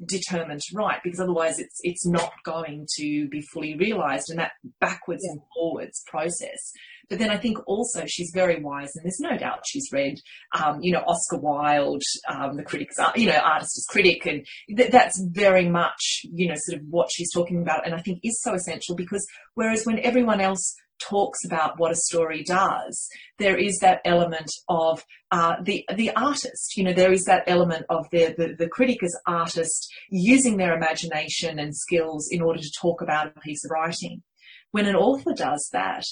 determined 0.05 0.61
to 0.61 0.75
write 0.75 1.01
because 1.03 1.19
otherwise 1.19 1.57
it's 1.57 1.79
it's 1.81 2.05
not 2.05 2.31
going 2.45 2.85
to 2.97 3.27
be 3.29 3.41
fully 3.51 3.75
realized 3.75 4.29
in 4.29 4.37
that 4.37 4.51
backwards 4.79 5.23
yeah. 5.25 5.31
and 5.31 5.41
forwards 5.55 6.03
process 6.05 6.71
but 7.09 7.17
then 7.17 7.31
i 7.31 7.37
think 7.37 7.57
also 7.65 8.03
she's 8.05 8.31
very 8.33 8.61
wise 8.61 8.91
and 8.95 9.03
there's 9.03 9.19
no 9.19 9.35
doubt 9.37 9.63
she's 9.65 9.89
read 9.91 10.15
um, 10.59 10.79
you 10.81 10.91
know 10.91 11.01
oscar 11.07 11.37
wilde 11.37 12.03
um, 12.29 12.57
the 12.57 12.63
critics 12.63 12.95
you 13.15 13.25
know 13.25 13.39
artist 13.43 13.75
as 13.77 13.85
critic 13.89 14.25
and 14.27 14.45
th- 14.77 14.91
that's 14.91 15.19
very 15.31 15.67
much 15.67 16.21
you 16.31 16.47
know 16.47 16.55
sort 16.57 16.79
of 16.79 16.85
what 16.87 17.09
she's 17.11 17.33
talking 17.33 17.61
about 17.61 17.83
and 17.83 17.95
i 17.95 18.01
think 18.01 18.19
is 18.23 18.39
so 18.41 18.53
essential 18.53 18.95
because 18.95 19.25
whereas 19.55 19.83
when 19.83 19.99
everyone 19.99 20.39
else 20.39 20.75
talks 21.09 21.39
about 21.45 21.79
what 21.79 21.91
a 21.91 21.95
story 21.95 22.43
does, 22.43 23.07
there 23.39 23.57
is 23.57 23.79
that 23.79 24.01
element 24.05 24.51
of 24.69 25.03
uh, 25.31 25.55
the 25.63 25.85
the 25.95 26.11
artist. 26.15 26.77
You 26.77 26.83
know, 26.83 26.93
there 26.93 27.11
is 27.11 27.25
that 27.25 27.43
element 27.47 27.85
of 27.89 28.05
the, 28.11 28.33
the 28.37 28.55
the 28.57 28.69
critic 28.69 29.03
as 29.03 29.15
artist 29.27 29.91
using 30.09 30.57
their 30.57 30.75
imagination 30.75 31.59
and 31.59 31.75
skills 31.75 32.27
in 32.31 32.41
order 32.41 32.59
to 32.59 32.71
talk 32.79 33.01
about 33.01 33.27
a 33.35 33.39
piece 33.39 33.63
of 33.65 33.71
writing. 33.71 34.23
When 34.71 34.85
an 34.85 34.95
author 34.95 35.33
does 35.33 35.67
that, 35.73 36.03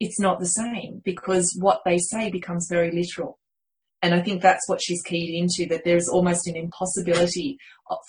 it's 0.00 0.20
not 0.20 0.38
the 0.38 0.46
same 0.46 1.02
because 1.04 1.56
what 1.60 1.80
they 1.84 1.98
say 1.98 2.30
becomes 2.30 2.68
very 2.70 2.90
literal. 2.90 3.38
And 4.02 4.14
I 4.14 4.20
think 4.20 4.42
that's 4.42 4.68
what 4.68 4.82
she's 4.82 5.02
keyed 5.02 5.34
into 5.34 5.66
that 5.70 5.84
there's 5.84 6.08
almost 6.08 6.46
an 6.46 6.56
impossibility 6.56 7.56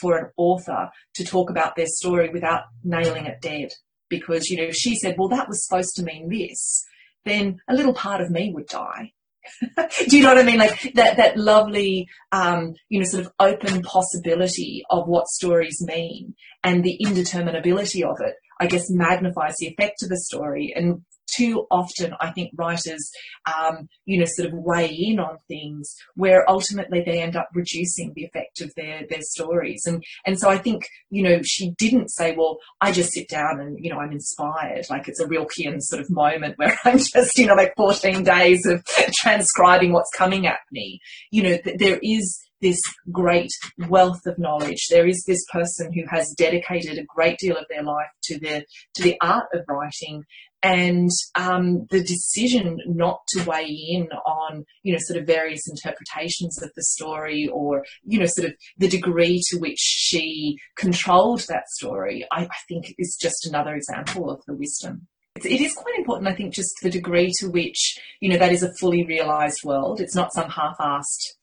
for 0.01 0.17
an 0.17 0.29
author 0.35 0.89
to 1.13 1.23
talk 1.23 1.49
about 1.49 1.75
their 1.75 1.87
story 1.87 2.29
without 2.29 2.63
nailing 2.83 3.25
it 3.25 3.39
dead 3.41 3.69
because, 4.09 4.49
you 4.49 4.57
know, 4.57 4.63
if 4.63 4.75
she 4.75 4.95
said, 4.95 5.15
well, 5.17 5.29
that 5.29 5.47
was 5.47 5.65
supposed 5.65 5.95
to 5.95 6.03
mean 6.03 6.29
this, 6.29 6.85
then 7.25 7.57
a 7.67 7.73
little 7.73 7.93
part 7.93 8.21
of 8.21 8.29
me 8.29 8.51
would 8.53 8.67
die. 8.67 9.11
Do 10.07 10.17
you 10.17 10.23
know 10.23 10.29
what 10.29 10.39
I 10.39 10.43
mean? 10.43 10.57
Like 10.57 10.93
that, 10.95 11.17
that 11.17 11.37
lovely, 11.37 12.07
um, 12.31 12.73
you 12.89 12.99
know, 12.99 13.05
sort 13.05 13.25
of 13.25 13.31
open 13.39 13.81
possibility 13.83 14.83
of 14.89 15.07
what 15.07 15.27
stories 15.27 15.77
mean 15.81 16.33
and 16.63 16.83
the 16.83 16.97
indeterminability 17.03 18.03
of 18.03 18.17
it, 18.21 18.35
I 18.59 18.67
guess 18.67 18.89
magnifies 18.89 19.55
the 19.57 19.67
effect 19.67 20.01
of 20.01 20.09
the 20.09 20.17
story 20.17 20.73
and 20.75 21.01
too 21.33 21.65
often, 21.71 22.13
I 22.19 22.31
think 22.31 22.51
writers, 22.55 23.09
um, 23.45 23.87
you 24.05 24.19
know, 24.19 24.25
sort 24.27 24.49
of 24.49 24.53
weigh 24.55 24.93
in 24.93 25.19
on 25.19 25.37
things 25.47 25.93
where 26.15 26.49
ultimately 26.49 27.03
they 27.05 27.21
end 27.21 27.35
up 27.35 27.49
reducing 27.53 28.13
the 28.15 28.25
effect 28.25 28.61
of 28.61 28.71
their 28.75 29.05
their 29.09 29.21
stories. 29.21 29.83
And 29.85 30.03
and 30.25 30.39
so 30.39 30.49
I 30.49 30.57
think, 30.57 30.83
you 31.09 31.23
know, 31.23 31.39
she 31.43 31.71
didn't 31.77 32.09
say, 32.09 32.35
well, 32.35 32.57
I 32.81 32.91
just 32.91 33.13
sit 33.13 33.29
down 33.29 33.59
and 33.59 33.77
you 33.79 33.89
know 33.89 33.99
I'm 33.99 34.11
inspired, 34.11 34.85
like 34.89 35.07
it's 35.07 35.19
a 35.19 35.27
real 35.27 35.45
Rilkean 35.45 35.81
sort 35.81 36.01
of 36.01 36.09
moment 36.09 36.55
where 36.57 36.77
I'm 36.83 36.97
just 36.97 37.37
you 37.37 37.47
know 37.47 37.55
like 37.55 37.73
14 37.75 38.23
days 38.23 38.65
of 38.65 38.83
transcribing 39.21 39.93
what's 39.93 40.11
coming 40.15 40.47
at 40.47 40.59
me. 40.71 40.99
You 41.31 41.43
know, 41.43 41.57
th- 41.57 41.77
there 41.77 41.99
is 42.01 42.39
this 42.61 42.81
great 43.11 43.51
wealth 43.89 44.25
of 44.25 44.39
knowledge. 44.39 44.87
There 44.89 45.07
is 45.07 45.23
this 45.27 45.43
person 45.51 45.91
who 45.93 46.03
has 46.09 46.33
dedicated 46.37 46.97
a 46.97 47.05
great 47.05 47.37
deal 47.37 47.57
of 47.57 47.65
their 47.69 47.83
life 47.83 48.09
to 48.23 48.39
the 48.39 48.65
to 48.95 49.03
the 49.03 49.17
art 49.21 49.45
of 49.53 49.61
writing, 49.67 50.23
and 50.65 51.11
um, 51.35 51.85
the 51.91 52.01
decision 52.01 52.79
not 52.87 53.19
to 53.27 53.43
weigh 53.43 53.67
in 53.67 54.07
on, 54.25 54.65
you 54.81 54.91
know, 54.91 54.99
sort 54.99 55.19
of 55.19 55.27
various 55.27 55.61
interpretations 55.69 56.59
of 56.63 56.71
the 56.75 56.81
story 56.81 57.47
or, 57.53 57.85
you 58.03 58.17
know, 58.17 58.25
sort 58.25 58.49
of 58.49 58.55
the 58.79 58.87
degree 58.87 59.39
to 59.49 59.59
which 59.59 59.77
she 59.77 60.57
controlled 60.75 61.41
that 61.49 61.69
story, 61.69 62.25
I, 62.31 62.45
I 62.45 62.57
think 62.67 62.95
is 62.97 63.15
just 63.21 63.45
another 63.45 63.75
example 63.75 64.31
of 64.31 64.41
the 64.47 64.55
wisdom. 64.55 65.07
It 65.35 65.61
is 65.61 65.75
quite 65.75 65.99
important, 65.99 66.29
I 66.29 66.33
think, 66.33 66.51
just 66.51 66.73
the 66.81 66.89
degree 66.89 67.31
to 67.41 67.47
which, 67.51 67.99
you 68.19 68.29
know, 68.29 68.37
that 68.37 68.51
is 68.51 68.63
a 68.63 68.73
fully 68.79 69.05
realised 69.05 69.63
world. 69.63 70.01
It's 70.01 70.15
not 70.15 70.33
some 70.33 70.49
half-assed 70.49 71.35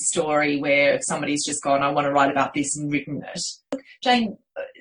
story 0.00 0.60
where 0.60 1.00
somebody's 1.02 1.44
just 1.44 1.64
gone, 1.64 1.82
I 1.82 1.90
want 1.90 2.04
to 2.04 2.12
write 2.12 2.30
about 2.30 2.54
this 2.54 2.76
and 2.76 2.92
written 2.92 3.24
it. 3.34 3.80
Jane, 4.04 4.36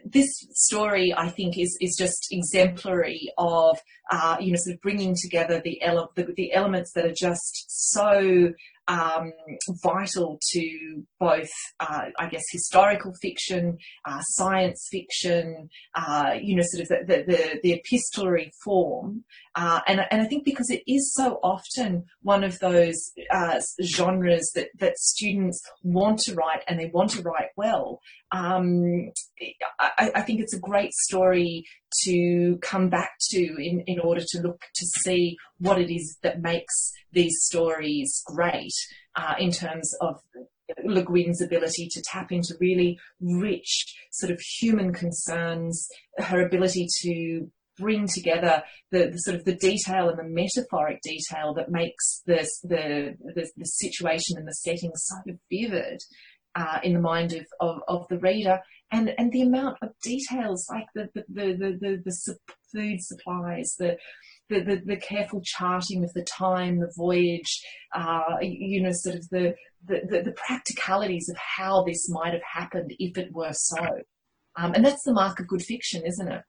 this 0.05 0.27
story, 0.51 1.13
I 1.15 1.29
think, 1.29 1.57
is 1.57 1.77
is 1.81 1.95
just 1.97 2.27
exemplary 2.31 3.31
of 3.37 3.79
uh, 4.11 4.37
you 4.39 4.51
know 4.51 4.57
sort 4.59 4.75
of 4.75 4.81
bringing 4.81 5.15
together 5.21 5.61
the, 5.63 5.81
ele- 5.81 6.11
the, 6.15 6.27
the 6.35 6.53
elements 6.53 6.91
that 6.93 7.05
are 7.05 7.13
just 7.13 7.65
so 7.67 8.53
um, 8.87 9.33
vital 9.83 10.39
to 10.51 11.03
both, 11.19 11.49
uh, 11.79 12.05
I 12.17 12.27
guess, 12.29 12.43
historical 12.51 13.13
fiction, 13.21 13.77
uh, 14.05 14.21
science 14.21 14.87
fiction, 14.89 15.69
uh, 15.95 16.35
you 16.41 16.55
know, 16.55 16.63
sort 16.65 16.83
of 16.83 17.07
the, 17.07 17.23
the, 17.27 17.59
the 17.63 17.73
epistolary 17.73 18.51
form. 18.63 19.25
Uh, 19.55 19.81
and, 19.87 20.01
and 20.11 20.21
I 20.21 20.25
think 20.25 20.45
because 20.45 20.69
it 20.69 20.83
is 20.87 21.13
so 21.13 21.39
often 21.43 22.05
one 22.21 22.43
of 22.43 22.59
those 22.59 23.11
uh, 23.31 23.59
genres 23.83 24.51
that, 24.55 24.69
that 24.79 24.97
students 24.97 25.61
want 25.83 26.19
to 26.19 26.35
write 26.35 26.63
and 26.67 26.79
they 26.79 26.91
want 26.93 27.11
to 27.11 27.21
write 27.21 27.49
well, 27.57 27.99
um, 28.31 29.11
I, 29.79 30.11
I, 30.15 30.21
think 30.21 30.41
it's 30.41 30.53
a 30.53 30.59
great 30.59 30.93
story 30.93 31.63
to 32.03 32.57
come 32.61 32.89
back 32.89 33.11
to 33.29 33.37
in, 33.37 33.83
in 33.87 33.99
order 33.99 34.21
to 34.21 34.41
look 34.41 34.59
to 34.75 34.85
see 34.85 35.37
what 35.59 35.79
it 35.79 35.93
is 35.93 36.17
that 36.23 36.41
makes 36.41 36.91
these 37.13 37.33
stories 37.39 38.21
great 38.25 38.73
uh, 39.15 39.35
in 39.39 39.51
terms 39.51 39.93
of 40.01 40.15
Le 40.83 41.03
Guin's 41.05 41.41
ability 41.41 41.87
to 41.89 42.03
tap 42.05 42.31
into 42.31 42.55
really 42.59 42.99
rich 43.21 43.95
sort 44.11 44.31
of 44.31 44.41
human 44.59 44.93
concerns, 44.93 45.87
her 46.17 46.45
ability 46.45 46.87
to 47.03 47.49
bring 47.77 48.07
together 48.07 48.63
the, 48.91 49.09
the, 49.11 49.17
sort 49.19 49.37
of 49.37 49.45
the 49.45 49.55
detail 49.55 50.09
and 50.09 50.17
the 50.17 50.23
metaphoric 50.23 50.99
detail 51.01 51.53
that 51.53 51.69
makes 51.69 52.23
this, 52.25 52.59
the, 52.63 53.15
the, 53.35 53.47
the 53.55 53.65
situation 53.65 54.35
and 54.37 54.47
the 54.47 54.53
setting 54.53 54.91
so 54.95 55.15
vivid 55.49 56.01
uh, 56.57 56.79
in 56.83 56.93
the 56.93 56.99
mind 56.99 57.33
of, 57.33 57.45
of, 57.59 57.81
of, 57.87 58.07
the 58.09 58.17
reader 58.17 58.59
and, 58.91 59.13
and 59.19 59.31
the 59.31 59.43
amount 59.43 59.77
of 59.83 59.89
details 60.01 60.67
like 60.71 60.87
the, 60.95 61.07
the, 61.13 61.23
the, 61.29 61.77
the, 61.79 62.01
the, 62.03 62.37
food 62.73 63.01
supplies, 63.01 63.75
the, 63.77 63.95
the, 64.49 64.61
the, 64.61 64.81
the, 64.85 64.97
careful 64.97 65.41
charting 65.43 66.03
of 66.03 66.11
the 66.13 66.23
time, 66.23 66.79
the 66.79 66.91
voyage, 66.97 67.61
uh, 67.93 68.37
you 68.41 68.81
know, 68.81 68.91
sort 68.91 69.15
of 69.15 69.29
the, 69.29 69.53
the, 69.85 70.23
the, 70.25 70.33
practicalities 70.35 71.29
of 71.29 71.37
how 71.37 71.83
this 71.83 72.09
might 72.09 72.33
have 72.33 72.41
happened 72.43 72.91
if 72.97 73.17
it 73.17 73.31
were 73.31 73.53
so. 73.53 73.85
Um, 74.55 74.73
and 74.73 74.83
that's 74.83 75.03
the 75.03 75.13
mark 75.13 75.39
of 75.39 75.47
good 75.47 75.61
fiction, 75.61 76.03
isn't 76.05 76.27
it? 76.27 76.41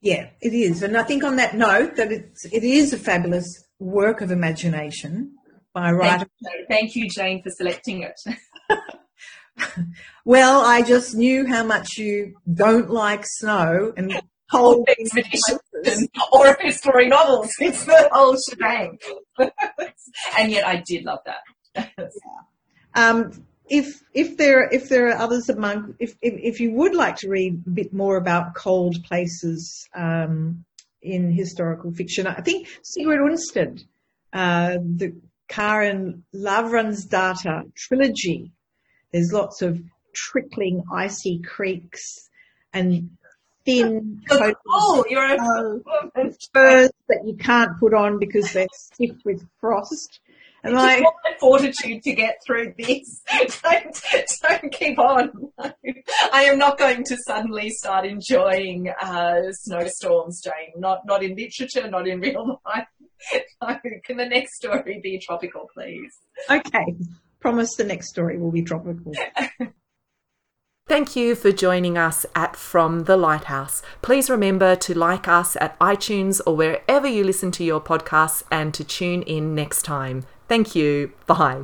Yeah, 0.00 0.28
it 0.42 0.52
is. 0.52 0.82
And 0.82 0.96
I 0.96 1.02
think 1.02 1.24
on 1.24 1.36
that 1.36 1.56
note 1.56 1.96
that 1.96 2.12
it's, 2.12 2.44
it 2.44 2.62
is 2.62 2.92
a 2.92 2.98
fabulous 2.98 3.64
work 3.78 4.20
of 4.20 4.30
imagination 4.30 5.32
by 5.72 5.90
a 5.90 5.94
writer. 5.94 6.26
Thank 6.68 6.94
you 6.94 7.08
Jane, 7.08 7.42
for 7.42 7.50
selecting 7.50 8.02
it. 8.02 8.20
well, 10.24 10.64
I 10.64 10.82
just 10.82 11.14
knew 11.14 11.46
how 11.46 11.64
much 11.64 11.96
you 11.98 12.34
don't 12.52 12.90
like 12.90 13.24
snow 13.26 13.92
and 13.96 14.20
cold 14.50 14.88
expeditions 14.88 15.60
or 16.32 16.56
history 16.60 17.08
novels. 17.08 17.50
It's 17.60 17.84
the 17.84 18.08
whole 18.12 18.36
shebang. 18.48 18.98
and 20.38 20.50
yet 20.50 20.66
I 20.66 20.82
did 20.86 21.04
love 21.04 21.20
that. 21.26 21.90
yeah. 21.98 22.06
um, 22.94 23.44
if 23.68 24.02
if 24.12 24.36
there 24.36 24.68
if 24.70 24.88
there 24.88 25.08
are 25.08 25.16
others 25.16 25.48
among 25.48 25.94
if, 25.98 26.14
if, 26.20 26.34
if 26.38 26.60
you 26.60 26.72
would 26.72 26.94
like 26.94 27.16
to 27.16 27.28
read 27.28 27.62
a 27.66 27.70
bit 27.70 27.92
more 27.92 28.16
about 28.16 28.54
cold 28.54 29.02
places 29.04 29.88
um, 29.94 30.64
in 31.02 31.32
historical 31.32 31.92
fiction, 31.92 32.26
I 32.26 32.40
think 32.40 32.68
Sigrid 32.82 33.20
Undset, 33.20 33.84
uh, 34.32 34.76
the 34.82 35.14
Karin 35.48 36.24
Lavransdatter 36.34 37.74
trilogy 37.74 38.52
there's 39.14 39.32
lots 39.32 39.62
of 39.62 39.80
trickling 40.12 40.82
icy 40.92 41.40
creeks 41.40 42.28
and 42.72 43.10
thin 43.64 44.20
oh, 44.28 45.04
you're 45.08 45.38
furs 46.52 46.90
that 47.08 47.22
you 47.24 47.36
can't 47.36 47.78
put 47.78 47.94
on 47.94 48.18
because 48.18 48.52
they're 48.52 48.66
stiff 48.74 49.16
with 49.24 49.46
frost. 49.60 50.18
And 50.64 50.76
I 50.76 50.96
like, 50.96 51.04
fortitude 51.38 52.02
to 52.02 52.12
get 52.12 52.38
through 52.44 52.74
this. 52.76 53.22
don't, 53.62 54.02
don't 54.42 54.72
keep 54.72 54.98
on. 54.98 55.30
I 56.32 56.44
am 56.44 56.58
not 56.58 56.78
going 56.78 57.04
to 57.04 57.16
suddenly 57.26 57.70
start 57.70 58.06
enjoying 58.06 58.92
uh, 59.00 59.52
snowstorms, 59.52 60.42
Jane. 60.42 60.72
Not 60.76 61.00
not 61.04 61.22
in 61.22 61.36
literature, 61.36 61.88
not 61.88 62.08
in 62.08 62.18
real 62.20 62.60
life. 62.66 62.86
No. 63.62 63.78
Can 64.04 64.16
the 64.16 64.26
next 64.26 64.56
story 64.56 65.00
be 65.02 65.20
tropical, 65.24 65.68
please? 65.72 66.18
Okay 66.50 66.96
promise 67.44 67.76
the 67.76 67.84
next 67.84 68.08
story 68.08 68.38
will 68.38 68.50
be 68.50 68.62
tropical. 68.62 69.12
Thank 70.88 71.14
you 71.14 71.34
for 71.34 71.52
joining 71.52 71.98
us 71.98 72.24
at 72.34 72.56
From 72.56 73.04
the 73.04 73.18
Lighthouse. 73.18 73.82
Please 74.00 74.30
remember 74.30 74.74
to 74.76 74.98
like 74.98 75.28
us 75.28 75.54
at 75.60 75.78
iTunes 75.78 76.40
or 76.46 76.56
wherever 76.56 77.06
you 77.06 77.22
listen 77.22 77.50
to 77.52 77.64
your 77.64 77.82
podcasts 77.82 78.44
and 78.50 78.72
to 78.72 78.82
tune 78.82 79.22
in 79.22 79.54
next 79.54 79.82
time. 79.82 80.24
Thank 80.48 80.74
you. 80.74 81.12
Bye. 81.26 81.52